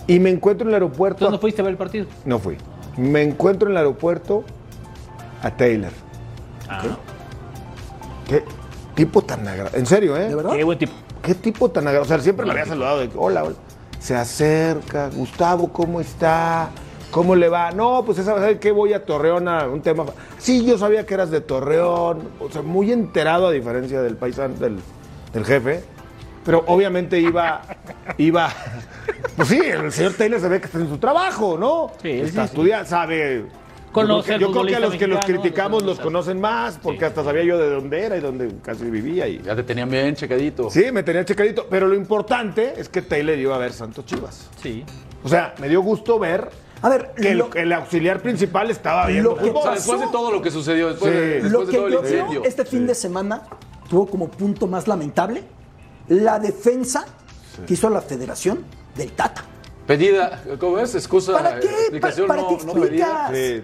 [0.08, 1.26] Y me encuentro en el aeropuerto.
[1.26, 2.06] ¿Tú no fuiste a ver el partido?
[2.26, 2.58] No fui.
[2.98, 4.44] Me encuentro en el aeropuerto
[5.42, 5.92] a Taylor.
[6.70, 6.84] Ah.
[8.28, 8.44] Qué
[8.96, 9.78] tipo tan agradable.
[9.80, 10.30] En serio, ¿eh?
[10.30, 10.52] ¿De verdad?
[10.56, 10.94] Qué buen tipo.
[11.22, 12.14] Qué tipo tan agradable.
[12.14, 13.56] O sea, siempre me había saludado de que, hola, hola.
[14.00, 16.70] Se acerca, Gustavo, ¿cómo está?
[17.12, 17.72] ¿Cómo le va?
[17.72, 18.72] No, pues esa ¿sabes qué?
[18.72, 20.06] Voy a Torreón a un tema.
[20.40, 22.30] Sí, yo sabía que eras de Torreón.
[22.40, 24.80] O sea, muy enterado a diferencia del paisano, del,
[25.34, 25.84] del jefe.
[26.46, 27.62] Pero obviamente iba,
[28.18, 28.50] iba.
[29.36, 31.92] Pues sí, el señor Taylor se ve que está en su trabajo, ¿no?
[32.02, 32.40] Sí, está sí, sí.
[32.42, 33.46] estudiando, sabe.
[33.92, 36.80] Conoce yo creo que, yo creo que a los que los criticamos los conocen más,
[36.82, 39.28] porque hasta sabía yo de dónde era y dónde casi vivía.
[39.28, 39.42] Y...
[39.42, 40.70] Ya te tenían bien checadito.
[40.70, 41.68] Sí, me tenía checadito.
[41.70, 44.50] Pero lo importante es que Taylor iba a ver Santos Chivas.
[44.62, 44.86] Sí.
[45.24, 46.50] O sea, me dio gusto ver
[46.82, 50.08] A ver, que el, lo- el auxiliar principal estaba viendo Lo que sea, después de
[50.08, 51.42] todo lo que sucedió, después, de, Sí.
[51.44, 52.44] después Lo de que todo yo incendio.
[52.44, 53.44] este fin de semana
[53.90, 55.44] tuvo como punto más lamentable
[56.08, 57.06] la defensa
[57.68, 58.64] que hizo la federación
[58.96, 59.44] del Tata.
[59.92, 60.96] Pedida, ¿cómo es?
[60.96, 61.68] Excusa, ¿Para qué?
[61.68, 63.30] explicación ¿Para no, qué no pedida.
[63.34, 63.64] Sí,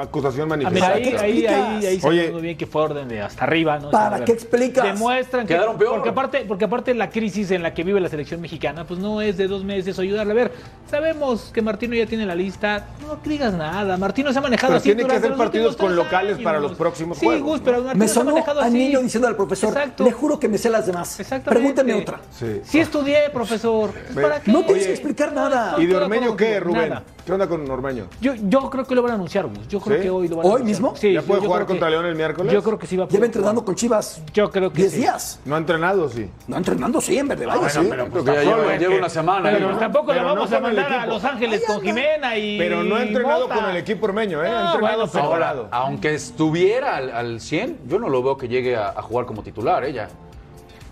[0.00, 0.94] acusación mira, manifestada.
[0.94, 2.30] ahí, ahí, ahí, ahí se Oye.
[2.32, 3.90] muy bien que fue orden de hasta arriba, ¿no?
[3.92, 4.82] ¿Para A qué explicas?
[4.84, 5.54] Demuestran que.
[5.54, 5.94] Quedaron peor.
[5.94, 9.22] Porque aparte, porque aparte la crisis en la que vive la selección mexicana, pues no
[9.22, 10.32] es de dos meses ayudarle.
[10.32, 10.52] A ver,
[10.90, 12.88] sabemos que Martino ya tiene la lista.
[13.00, 13.96] No digas nada.
[13.96, 14.88] Martino se ha manejado Pero así.
[14.94, 16.44] tiene que hacer partidos con locales años.
[16.44, 18.72] para los próximos Sí, juegos, Gus, pero Martino Me se ha sonó manejado así.
[18.72, 20.02] niño diciendo al profesor, Exacto.
[20.04, 21.20] le juro que me sé las demás.
[21.20, 21.50] Exactamente.
[21.60, 22.18] Pregúntame otra.
[22.36, 22.60] Sí.
[22.64, 23.92] Sí estudié, profesor.
[24.14, 24.50] ¿Para qué?
[24.50, 25.67] No tienes que explicar nada.
[25.70, 25.82] Nada.
[25.82, 26.88] ¿Y de Ormeño qué, Rubén?
[26.90, 27.02] nada.
[27.24, 28.06] ¿Qué onda con Ormeño?
[28.20, 29.68] Yo, yo creo que lo van a anunciar, Gus.
[29.68, 30.02] Yo creo ¿Sí?
[30.04, 30.66] que hoy lo van a ¿Hoy anunciar.
[30.82, 30.96] mismo?
[30.96, 32.52] Sí, ¿Ya puede yo jugar creo que- contra León el miércoles?
[32.52, 33.66] Yo creo que sí va a Lleva poder entrenando jugar.
[33.66, 34.98] con Chivas Yo creo que 10 sí.
[35.00, 35.40] días.
[35.44, 36.30] No ha entrenado, sí.
[36.46, 37.86] No entrenando, sí, en Verde Valle, Bueno, sí.
[37.90, 39.50] pero Creo pues que ya está lleva, lleva una semana.
[39.50, 39.78] Pero ¿no?
[39.78, 41.06] tampoco Pero lo no vamos a mandar a.
[41.06, 42.58] Los Ángeles con Jimena y.
[42.58, 43.54] Pero no ha entrenado Mota.
[43.60, 44.48] con el equipo ormeño, ¿eh?
[44.50, 45.26] Ah, ha entrenado bueno.
[45.28, 49.26] Ahora, aunque estuviera al, al 100, yo no lo veo que llegue a, a jugar
[49.26, 50.08] como titular ella.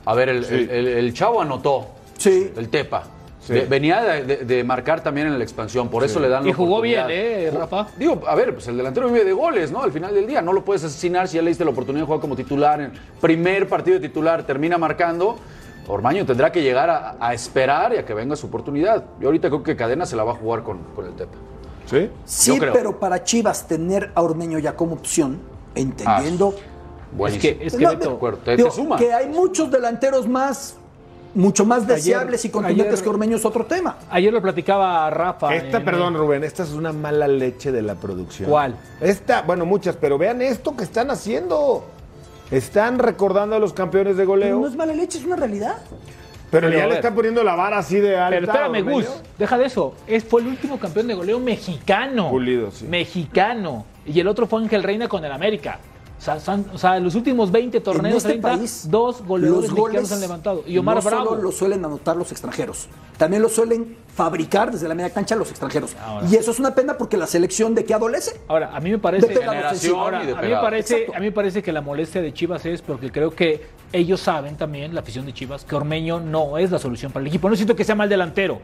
[0.04, 0.54] A ver, el, Sí.
[0.54, 1.86] el- el- el chavo anotó.
[2.18, 2.52] Sí.
[2.56, 3.04] El Tepa.
[3.46, 3.52] Sí.
[3.54, 6.50] De- venía de, de- de marcar también en la expansión, por eso le dan la
[6.50, 7.06] Y jugó bien.
[7.08, 7.86] ¿eh, Rafa?
[7.96, 9.82] Digo, a ver, pues el delantero vive de goles, ¿no?
[9.82, 12.06] Al final del día, no lo puedes asesinar si ya le diste la oportunidad de
[12.06, 12.80] jugar como titular.
[12.80, 15.38] En primer partido de titular termina marcando.
[15.88, 19.04] Ormaño tendrá que llegar a, a esperar y a que venga su oportunidad.
[19.20, 21.36] Yo ahorita creo que Cadena se la va a jugar con, con el Tepa.
[21.88, 22.10] ¿Sí?
[22.24, 22.72] Sí, Yo creo.
[22.72, 25.38] pero para Chivas tener a Ormeño ya como opción,
[25.76, 26.54] entendiendo
[27.12, 27.52] Buenísimo.
[27.52, 28.96] Es que, es que No, Beto, De acuerdo, te, digo, te suma.
[28.96, 30.76] que hay muchos delanteros más,
[31.36, 33.96] mucho más deseables y contundentes ayer- que Ormeño es otro tema.
[34.10, 35.54] ayer lo platicaba Rafa.
[35.54, 38.50] Esta, en- perdón, Rubén, esta es una mala leche de la producción.
[38.50, 38.74] ¿Cuál?
[39.00, 41.84] Esta, bueno, muchas, pero vean esto que están haciendo.
[42.50, 45.78] Están recordando a los campeones de goleo, no es mala leche, es una realidad.
[46.50, 48.30] pero, Pero, ya le están poniendo la vara así de alta.
[48.30, 48.92] Pero espérame, Ormeño.
[48.92, 49.06] Gus,
[49.36, 49.94] deja de eso.
[50.06, 52.30] Es, fue el último campeón de goleo mexicano.
[52.30, 52.86] Pulido, sí.
[52.86, 53.84] Mexicano.
[54.06, 55.80] Y el otro fue Ángel Reina con el América.
[56.26, 59.22] O sea, son- o sea, en los últimos 20 torneos, en este 30, país, dos
[59.24, 60.64] goleadores los goles han levantado.
[60.66, 61.24] Y Omar no Bravo.
[61.26, 65.50] solo lo suelen anotar los extranjeros, también lo suelen fabricar desde la media cancha los
[65.50, 65.94] extranjeros.
[66.04, 66.26] Ahora.
[66.28, 68.40] Y eso es una pena porque la selección de qué adolece.
[68.48, 69.32] Ahora, a mí me parece.
[69.44, 72.34] Ahora, y de a mí me parece, a mí me parece que la molestia de
[72.34, 76.58] Chivas es porque creo que ellos saben también, la afición de Chivas, que Ormeño no
[76.58, 77.48] es la solución para el equipo.
[77.48, 78.58] No siento que sea mal delantero.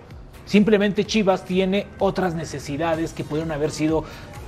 [0.45, 4.05] Simplemente Chivas tiene otras necesidades que pudieron haber sido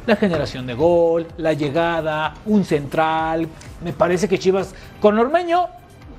[0.07, 3.49] la generación de gol, la llegada, un central.
[3.83, 5.67] Me parece que Chivas con Ormeño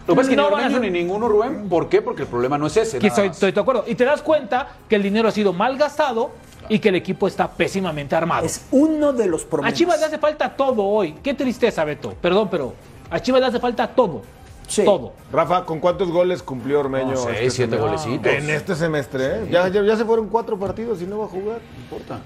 [0.07, 1.69] Lo que pasa es que no ni van a Ormeño ni ninguno, Rubén.
[1.69, 2.01] ¿Por qué?
[2.01, 2.99] Porque el problema no es ese.
[2.99, 3.83] que estoy, de acuerdo.
[3.87, 6.31] Y te das cuenta que el dinero ha sido mal gastado
[6.67, 8.45] y que el equipo está pésimamente armado.
[8.45, 9.77] Es uno de los A problemas.
[9.77, 11.15] Chivas le hace falta todo hoy.
[11.21, 12.13] Qué tristeza, Beto.
[12.19, 12.73] Perdón, pero
[13.09, 14.21] a Chivas le hace falta todo.
[14.67, 14.83] Sí.
[14.83, 15.13] Todo.
[15.31, 17.11] Rafa, ¿con cuántos goles cumplió Ormeño?
[17.11, 17.79] No, seis, este siete semestre?
[17.79, 18.33] golecitos.
[18.33, 19.47] En este semestre, ¿eh?
[19.51, 21.59] Ya, ya, ya se fueron cuatro partidos y no va a jugar.
[21.75, 22.19] No importa.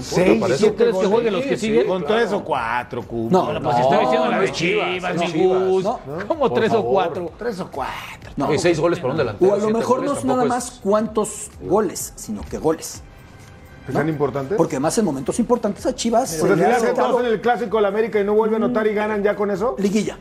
[0.00, 1.10] Seis, para eso siete ¿Quieres que goles.
[1.12, 1.86] jueguen los que siguen?
[1.86, 2.14] Con claro.
[2.16, 3.28] tres o cuatro, Cuco.
[3.30, 4.88] No, Bueno, pues no, estoy diciendo la no Chivas,
[5.32, 6.00] Chivas, no.
[6.06, 6.26] No.
[6.38, 7.32] Por tres o cuatro.
[7.38, 8.32] Tres o cuatro.
[8.36, 9.50] No, Y seis goles por un delantero.
[9.50, 13.02] o a lo mejor goles, no es nada más cuántos goles, sino que goles.
[13.88, 14.56] ¿Es tan importante?
[14.56, 17.08] Porque además en momentos importantes a Chivas Pues se al le ha final se sacado
[17.10, 19.36] todos en el clásico de la América y no vuelve a anotar y ganan ya
[19.36, 19.76] con eso.
[19.78, 20.18] liguilla.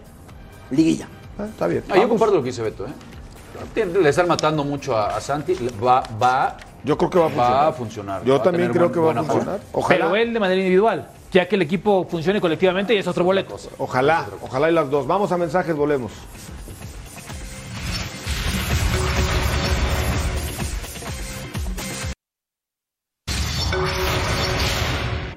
[0.69, 1.07] Liguilla.
[1.37, 1.83] Ah, está bien.
[1.89, 2.85] Ah, yo comparto lo que dice Beto.
[2.85, 3.85] ¿eh?
[3.85, 5.55] Le están matando mucho a, a Santi.
[5.83, 6.55] Va, va,
[6.85, 7.51] Yo creo que va a funcionar.
[7.63, 8.23] va a funcionar.
[8.25, 9.31] Yo Va también creo buen- que va a forma.
[9.33, 9.59] funcionar.
[9.71, 10.05] Ojalá.
[10.05, 11.07] Pero él de manera individual.
[11.31, 13.57] Ya que el equipo funcione colectivamente y es otro boleto.
[13.77, 15.05] Ojalá, ojalá y las dos.
[15.07, 16.11] Vamos a mensajes, volvemos.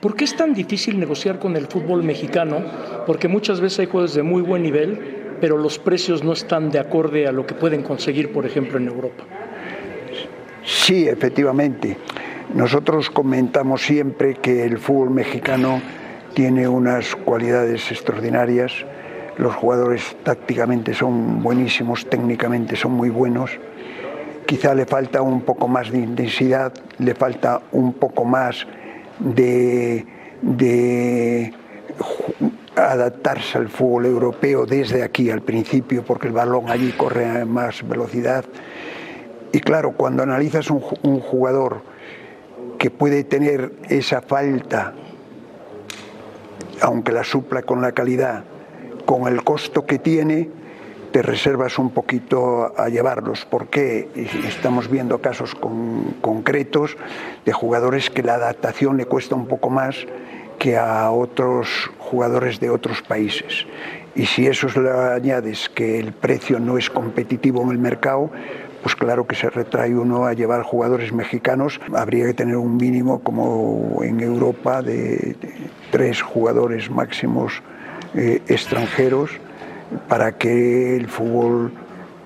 [0.01, 2.63] ¿Por qué es tan difícil negociar con el fútbol mexicano?
[3.07, 6.79] Porque muchas veces hay juegos de muy buen nivel, pero los precios no están de
[6.79, 9.25] acorde a lo que pueden conseguir, por ejemplo, en Europa.
[10.69, 11.97] Sí, efectivamente.
[12.53, 15.81] Nosotros comentamos siempre que el fútbol mexicano
[16.35, 18.73] tiene unas cualidades extraordinarias.
[19.39, 23.59] Los jugadores tácticamente son buenísimos, técnicamente son muy buenos.
[24.45, 28.67] Quizá le falta un poco más de intensidad, le falta un poco más
[29.21, 30.05] de,
[32.77, 37.89] adaptarse al fútbol europeo desde aquí al principio, porque el balón allí corre a más
[37.89, 38.45] velocidad.
[39.53, 41.83] Y claro, cuando analizas un, ju- un jugador
[42.79, 44.95] que puede tener esa falta,
[46.81, 48.45] aunque la supla con la calidad,
[49.05, 50.49] con el costo que tiene,
[51.13, 54.09] te reservas un poquito a llevarlos, porque
[54.47, 56.97] estamos viendo casos con- concretos
[57.47, 59.97] de jugadores que la adaptación le cuesta un poco más
[60.59, 63.67] que a otros jugadores de otros países.
[64.15, 68.31] Y si eso le añades que el precio no es competitivo en el mercado,
[68.89, 71.79] pues claro que se retrae uno a llevar jugadores mexicanos.
[71.95, 75.37] Habría que tener un mínimo, como en Europa, de,
[75.91, 77.53] tres jugadores máximos
[78.15, 79.33] eh, extranjeros
[80.09, 81.71] para que el fútbol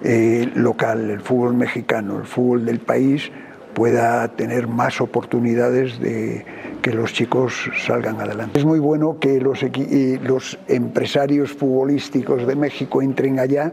[0.04, 3.32] eh, local, el fútbol mexicano, el fútbol del país
[3.74, 6.46] pueda tener más oportunidades de
[6.80, 8.56] que los chicos salgan adelante.
[8.56, 13.72] Es muy bueno que los empresarios futbolísticos de México entren allá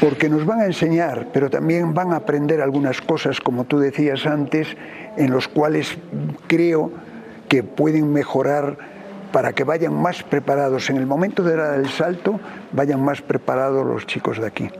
[0.00, 4.26] porque nos van a enseñar, pero también van a aprender algunas cosas, como tú decías
[4.26, 4.68] antes,
[5.16, 5.96] en los cuales
[6.46, 6.92] creo
[7.48, 8.78] que pueden mejorar
[9.32, 10.90] para que vayan más preparados.
[10.90, 12.40] En el momento de dar el salto,
[12.72, 14.70] vayan más preparados los chicos de aquí.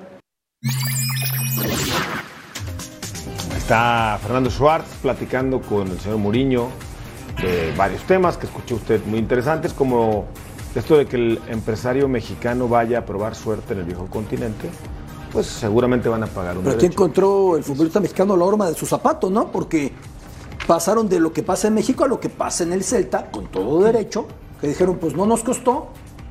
[3.56, 6.68] Está Fernando Schwartz platicando con el señor Muriño
[7.40, 10.26] de varios temas que escuchó usted muy interesantes, como
[10.74, 14.68] esto de que el empresario mexicano vaya a probar suerte en el viejo continente,
[15.32, 17.00] pues seguramente van a pagar un Pero aquí derecho.
[17.02, 19.50] encontró el futbolista mexicano la horma de su zapato, ¿no?
[19.50, 19.92] Porque
[20.66, 23.46] pasaron de lo que pasa en México a lo que pasa en el Celta, con
[23.46, 24.26] todo derecho,
[24.60, 25.88] que dijeron, pues no nos costó,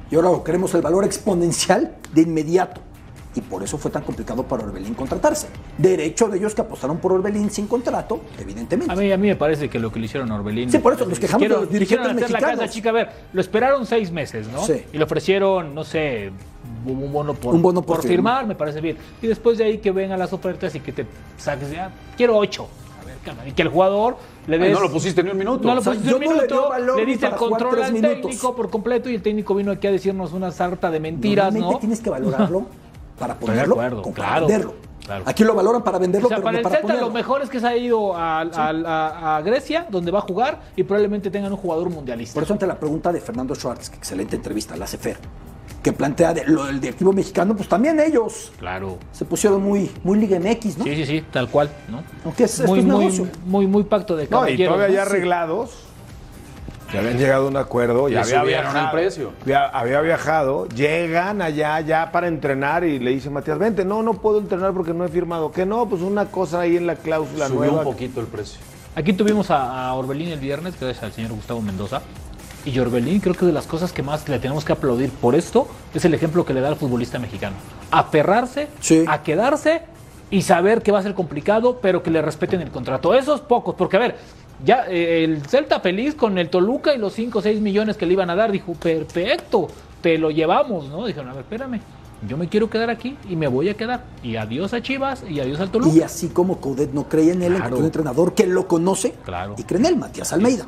[0.09, 2.81] y ahora queremos el valor exponencial de inmediato.
[3.37, 5.47] Y por eso fue tan complicado para Orbelín contratarse.
[5.77, 8.91] Derecho de ellos que apostaron por Orbelín sin contrato, evidentemente.
[8.91, 10.71] A mí, a mí me parece que lo que le hicieron a Orbelín.
[10.71, 12.59] Sí, por eso nos quejamos de los dirigentes hacer la mexicanos.
[12.61, 12.89] casa chica.
[12.89, 14.63] A ver, lo esperaron seis meses, ¿no?
[14.65, 14.83] Sí.
[14.91, 16.31] Y le ofrecieron, no sé,
[16.87, 18.97] un bono por, Un bono por firmar, me parece bien.
[19.21, 21.05] Y después de ahí que vengan las ofertas y que te
[21.37, 22.67] saques, ya, quiero ocho.
[22.99, 23.47] A ver, calma.
[23.47, 24.17] Y que el jugador
[24.47, 24.71] le Ay, des.
[24.73, 25.67] no lo pusiste ni un minuto.
[25.67, 26.69] No lo O sea, pusiste yo un no le minuto.
[26.95, 28.21] le ni diste el control al minutos.
[28.21, 31.73] técnico por completo y el técnico vino aquí a decirnos una sarta de mentiras, Normalmente
[31.75, 31.79] ¿no?
[31.79, 32.65] tienes que valorarlo
[33.17, 34.73] para ponerlo, acuerdo, como para venderlo.
[35.03, 35.23] claro.
[35.25, 37.07] Aquí lo valoran para venderlo, O sea, pero para no el para Celta ponerlo.
[37.07, 38.47] lo mejor es que se ha ido a, a-
[38.85, 42.33] a- a Grecia, donde va a jugar, y probablemente tengan un jugador mundialista.
[42.33, 45.17] Por eso ante la pregunta de Fernando Schwartz, que excelente entrevista, la hace Fer,
[45.81, 48.97] que plantea de- lo del directivo mexicano, pues también ellos Claro.
[49.11, 50.83] se pusieron muy, muy Liga MX, ¿no?
[50.83, 52.03] Sí, sí, sí, tal cual, ¿no?
[52.25, 53.27] Aunque es, esto muy, es muy, negocio.
[53.45, 54.75] muy, muy pacto de No, y caballeros.
[54.75, 54.93] todavía ¿no?
[54.93, 55.09] ya Sí.
[55.09, 55.83] arreglados.
[56.93, 59.33] Ya habían llegado a un acuerdo, ya había viajado, el precio.
[59.41, 64.13] Había, había viajado, llegan allá ya para entrenar y le dice Matías, vente, no, no
[64.13, 65.51] puedo entrenar porque no he firmado.
[65.51, 67.77] Que no, pues una cosa ahí en la cláusula Subió nueva.
[67.79, 68.59] un poquito el precio.
[68.95, 72.01] Aquí tuvimos a, a Orbelín el viernes, gracias al señor Gustavo Mendoza.
[72.65, 75.67] Y Orbelín creo que de las cosas que más le tenemos que aplaudir por esto
[75.93, 77.55] es el ejemplo que le da al futbolista mexicano.
[77.91, 78.67] Aferrarse,
[79.07, 79.81] a quedarse
[80.29, 83.13] y saber que va a ser complicado, pero que le respeten el contrato.
[83.13, 84.17] Esos pocos, porque a ver,
[84.63, 88.05] ya eh, el Celta feliz con el Toluca y los 5 o 6 millones que
[88.05, 89.67] le iban a dar, dijo, perfecto,
[90.01, 91.05] te lo llevamos, ¿no?
[91.05, 91.79] Dijeron, a ver, espérame,
[92.27, 94.03] yo me quiero quedar aquí y me voy a quedar.
[94.23, 95.95] Y adiós a Chivas y adiós al Toluca.
[95.95, 99.55] Y así como Coudet no cree en él, encontró un entrenador que lo conoce Claro.
[99.57, 100.65] y cree en él, Matías Almeida.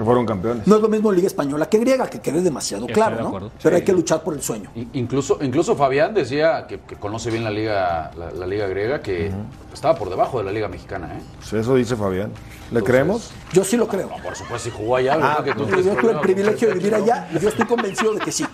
[0.00, 0.66] Que fueron campeones.
[0.66, 3.32] No es lo mismo Liga Española que griega, que quede demasiado Estoy claro, de ¿no?
[3.32, 3.68] Pero Sí.
[3.68, 4.70] hay que luchar por el sueño.
[4.94, 9.30] Incluso, incluso Fabián decía que, que conoce bien la liga, la, la liga griega, que
[9.74, 11.22] estaba por debajo de la liga mexicana, ¿eh?
[11.38, 12.32] Pues eso dice Fabián.
[12.70, 13.30] ¿Le creemos?
[13.52, 14.08] Yo sí lo creo.
[14.22, 16.94] Por supuesto, si jugó allá, Ah, que tú yo tienes tuve el privilegio de vivir
[16.94, 18.46] allá y yo estoy convencido de que sí.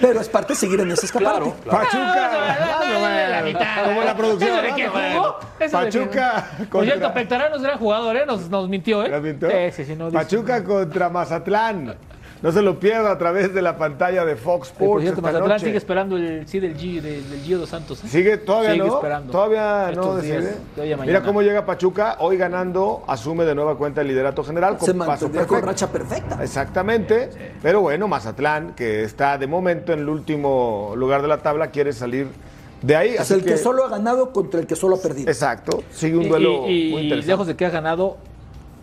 [0.00, 1.52] Pero es parte de seguir en ese escaparate.
[1.68, 2.30] Pachuca.
[3.84, 4.50] Como la producción.
[4.52, 5.38] ¿Eso de qué jugó?
[5.60, 8.26] Eso Pachuca Por cierto, contra- Pectarano es gran jugador, ¿eh?
[8.26, 9.08] Nos, nos mintió, ¿eh?
[9.08, 9.48] ¿La mintió?
[9.50, 11.94] Sí, sí, sí, no, dice- Pachuca contra Mazatlán.
[12.42, 15.02] No se lo pierda a través de la pantalla de Fox Eh, por Sports.
[15.02, 15.64] cierto, esta Mazatlán noche.
[15.66, 18.02] sigue esperando el sí del Gio, del, del Gio dos Santos.
[18.02, 18.08] ¿eh?
[18.08, 18.94] Sigue todavía Sigue no.
[18.96, 19.30] esperando.
[19.32, 20.44] Todavía no días,
[21.06, 24.98] Mira cómo llega Pachuca hoy ganando, asume de nueva cuenta el liderato general Se con
[24.98, 25.66] paso mantendría con perfecto.
[25.66, 26.42] racha perfecta.
[26.42, 27.30] Exactamente.
[27.62, 31.92] Pero bueno, Mazatlán, que está de momento en el último lugar de la tabla, quiere
[31.92, 32.26] salir
[32.82, 33.10] de ahí.
[33.10, 33.56] Es así el que...
[33.56, 35.30] solo ha ganado contra el que solo ha perdido.
[35.30, 35.84] Exacto.
[35.92, 37.26] Sigue un duelo y, y muy interesante.
[37.32, 38.16] lejos de que ha ganado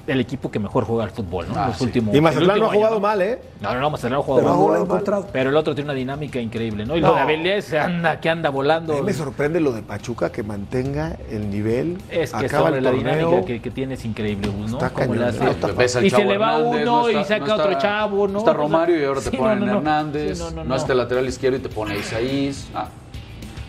[0.10, 1.54] el equipo que mejor juega al fútbol, ¿no?
[1.56, 1.84] Ah, Los sí.
[1.86, 3.08] últimos, Y Mazatlán no ha jugado año, ¿no?
[3.08, 3.40] mal, ¿eh?
[3.62, 4.62] No, no, no, Mazatlán no ha jugado Pero mal.
[4.62, 5.28] no lo ha encontrado.
[5.32, 6.98] Pero el otro tiene una dinámica increíble, ¿no?
[6.98, 7.10] Y No.
[7.10, 8.94] lo de se anda, que anda volando.
[8.94, 11.98] A mí me sorprende lo de Pachuca que mantenga el nivel.
[12.10, 14.66] Es que acaba sobre el la dinámica que, que tiene es increíble, ¿no?
[14.66, 16.06] Está cañón, hace.
[16.06, 18.34] y se le va Hernández, uno no y saca no otro chavo, ¿no?
[18.34, 19.78] no Está Romario y ahora te ponen no, no, no.
[19.80, 20.38] Hernández.
[20.38, 20.76] Sí, no, no, no, no.
[20.76, 22.68] está el lateral izquierdo y te pone Isaías.
[22.74, 22.88] Ah.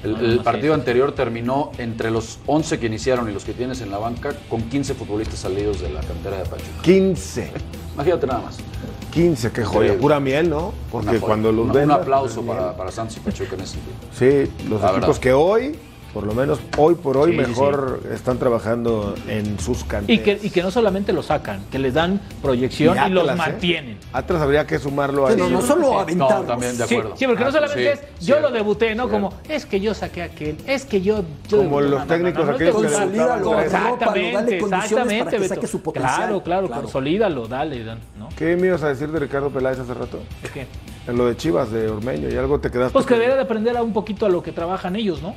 [0.03, 3.81] El, no, partido sí, anterior terminó entre los 11 que iniciaron y los que tienes
[3.83, 6.83] en la banca con 15 futbolistas salidos de la cantera de Pachuca.
[6.83, 7.53] 15.
[7.95, 8.59] Imagínate nada más.
[9.13, 9.99] 15, qué joya.
[9.99, 10.73] Pura miel, ¿no?
[10.91, 11.27] Porque Una joya.
[11.27, 11.85] cuando los Un- ven.
[11.85, 13.95] Un aplauso para, para Santos y Pachuca en ese sentido.
[14.13, 15.21] Sí, los La equipos verdad.
[15.21, 15.79] que hoy,
[16.13, 20.25] por lo menos hoy por hoy, Sí, sí, mejor están trabajando en sus Y canteras.
[20.25, 23.37] que, y que no solamente lo sacan, que les dan proyección y, Atlas, los ¿eh?
[23.37, 23.99] mantienen.
[24.13, 25.39] Atlas habría que sumarlo Sí, ahí.
[25.39, 26.47] no, no solo No, aventarlos.
[26.49, 27.17] también de Sí, acuerdo.
[27.17, 29.05] sí, porque no Ah, solamente sí, es yo cierto, lo debuté, ¿no?
[29.09, 29.11] cierto.
[29.29, 31.23] Como es que yo saqué a aquel, es que yo.
[31.49, 31.89] yo Como debuté".
[31.91, 35.25] los técnicos es aquellos que Consolídalo, Exactamente, exactamente.
[35.25, 36.17] para que saque su potencial.
[36.17, 36.83] Claro, claro, Claro.
[36.83, 37.85] consolídalo, dale,
[38.19, 38.29] ¿no?
[38.37, 40.19] ¿Qué me ibas a decir de Ricardo Peláez hace rato?
[40.43, 40.67] ¿De qué?
[41.07, 42.93] En lo de Chivas, de Ormeño, y algo te quedaste.
[42.93, 45.35] Pues que debería de aprender a un poquito a lo que trabajan ellos, ¿no?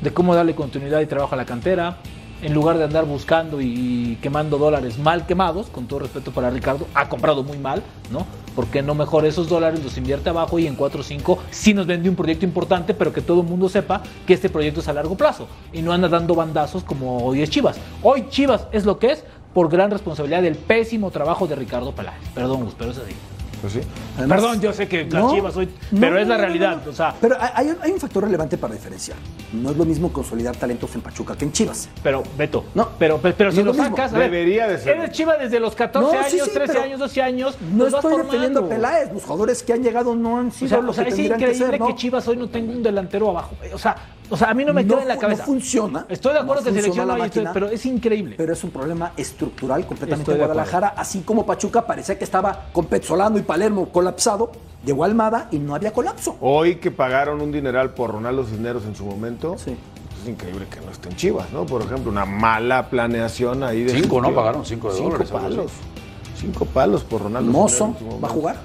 [0.00, 1.98] De cómo darle continuidad y trabajo a la cantera,
[2.42, 6.86] en lugar de andar buscando y quemando dólares mal quemados, con todo respeto para Ricardo,
[6.94, 8.26] ha comprado muy mal, ¿no?
[8.54, 11.86] Porque no mejor esos dólares los invierte abajo y en 4 o 5 sí nos
[11.86, 14.92] vende un proyecto importante, pero que todo el mundo sepa que este proyecto es a
[14.92, 17.78] largo plazo y no anda dando bandazos como hoy es Chivas.
[18.02, 19.24] Hoy Chivas es lo que es
[19.54, 22.20] por gran responsabilidad del pésimo trabajo de Ricardo Peláez.
[22.34, 23.14] Perdón, Gus, pero es así.
[23.64, 23.80] Pues sí.
[24.18, 26.46] Además- Perdón, yo sé que las No, Chivas hoy, no, pero es la no, no,
[26.46, 26.90] realidad, no.
[26.90, 29.16] o sea, Pero hay, hay un factor relevante para diferenciar.
[29.54, 31.88] No es lo mismo consolidar talentos en Pachuca que en Chivas.
[32.02, 32.90] Pero, Beto, No.
[32.98, 34.98] pero, pero, pero No si es lo sacas, a ver, Debería de ser.
[34.98, 37.56] Eres Chiva desde los 14 No, sí, años, sí, 13 pero años, 12 años.
[37.72, 38.68] No los vas estoy defendiendo a.
[38.68, 39.12] Peláez.
[39.14, 41.16] Los jugadores que han llegado no han O sido sea, lo o sea, que es
[41.16, 41.96] tendrían que increíble ser, que, ¿no?
[41.96, 43.54] Chivas hoy no tenga un delantero abajo.
[43.72, 43.96] O sea,
[44.30, 45.42] O sea, a mí no me No queda en la cabeza.
[45.42, 46.06] no funciona.
[46.08, 47.52] Estoy de acuerdo No que selección no la máquina.
[47.52, 48.34] pero es increíble.
[48.38, 50.46] Pero es un problema estructural completamente Estoy en.
[50.46, 54.50] Guadalajara, así como Pachuca parecía que estaba con Petzolano y Palermo colapsado,
[54.84, 56.36] llegó Almada y no había colapso.
[56.40, 60.90] Hoy que pagaron un dineral por Ronaldo Cisneros en su momento, es increíble que no
[60.90, 61.64] estén Chivas, ¿no?
[61.64, 64.34] Por ejemplo, una mala planeación ahí de Cinco, ¿no?
[64.34, 65.70] Pagaron cinco de Cinco dólares, palos.
[66.36, 68.56] Cinco palos por Ronaldo Mozo va a jugar.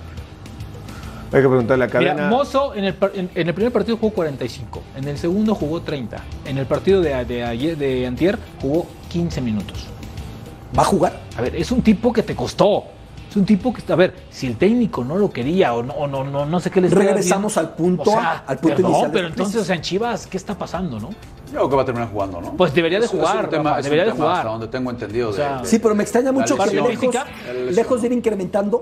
[1.31, 2.13] Hay que preguntarle a Cadena.
[2.15, 5.53] Mira, Mozo en el, par- en, en el primer partido jugó 45, en el segundo
[5.53, 9.85] jugó 30, en el partido de, de ayer de Antier jugó 15 minutos.
[10.75, 11.19] ¿Va a jugar?
[11.37, 12.85] A ver, es un tipo que te costó.
[13.29, 16.07] Es un tipo que, a ver, si el técnico no lo quería o no, o
[16.07, 19.11] no, no, no sé qué les Regresamos al punto- O sea, al punto perdón, inicial
[19.11, 21.09] pero entonces, o sea, en Chivas, ¿qué está pasando, no?
[21.09, 22.53] Yo creo que va a terminar jugando, ¿no?
[22.57, 24.37] Pues debería de Es- es jugar, un tema- Rafa, es un debería de tema jugar.
[24.39, 25.29] Hasta donde tengo entendido.
[25.29, 27.15] O sea, de- Sí, pero me extraña mucho que lejos,
[27.71, 28.81] lejos de ir incrementando,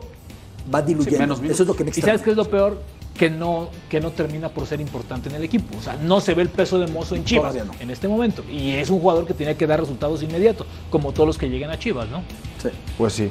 [0.73, 1.19] va diluyendo.
[1.19, 1.55] menos minutos.
[1.55, 2.13] Eso es lo que me ¿Y extraña.
[2.13, 2.81] sabes qué es lo peor?
[3.17, 5.75] Que no, que no termina por ser importante en el equipo.
[5.77, 7.71] O sea, no se ve el peso de Mozo en Chivas no.
[7.79, 8.43] en este momento.
[8.49, 11.69] Y es un jugador que tiene que dar resultados inmediatos, como todos los que lleguen
[11.71, 12.21] a Chivas, ¿no?
[12.61, 12.69] Sí.
[12.97, 13.27] Pues sí.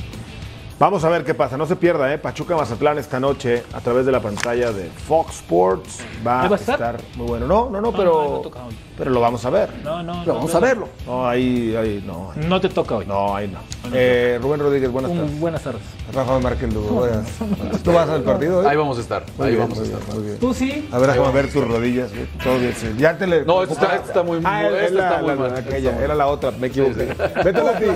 [0.78, 1.56] Vamos a ver qué pasa.
[1.56, 2.18] No se pierda, ¿eh?
[2.18, 6.00] Pachuca Mazatlán esta noche a través de la pantalla de Fox Sports.
[6.26, 6.74] Va, ¿Ahí va a estar?
[6.74, 7.46] estar muy bueno.
[7.46, 8.76] No, no, no, No, pero, no, no toca hoy.
[8.98, 9.70] pero lo vamos a ver.
[9.82, 10.88] No, no, Pero no, vamos a verlo.
[11.06, 12.30] No, ahí, ahí, no.
[12.36, 13.06] ahí- No te toca hoy.
[13.06, 13.58] No, ahí no.
[13.94, 15.40] Eh, Rubén Rodríguez, buenas Un- tardes.
[15.40, 15.80] buenas tardes.
[16.12, 17.26] Rafa Márquez buenas.
[17.82, 18.66] ¿Tú vas al partido hoy?
[18.66, 19.24] Ahí vamos a estar.
[19.38, 20.00] Muy ahí bien, vamos a estar.
[20.02, 20.38] bien, muy bien.
[20.38, 20.88] ¿Tú sí?
[20.92, 22.10] A ver, déjame ver tus rodillas.
[22.44, 22.74] Todo bien.
[22.76, 22.94] sí.
[22.98, 23.46] Ya te le.
[23.46, 25.98] No, esta está- esta está muy- Ah, esta es la- está muy la- mal, aquella,
[26.04, 27.14] Era la otra, me equivoqué.
[27.42, 27.86] Vete a la ti.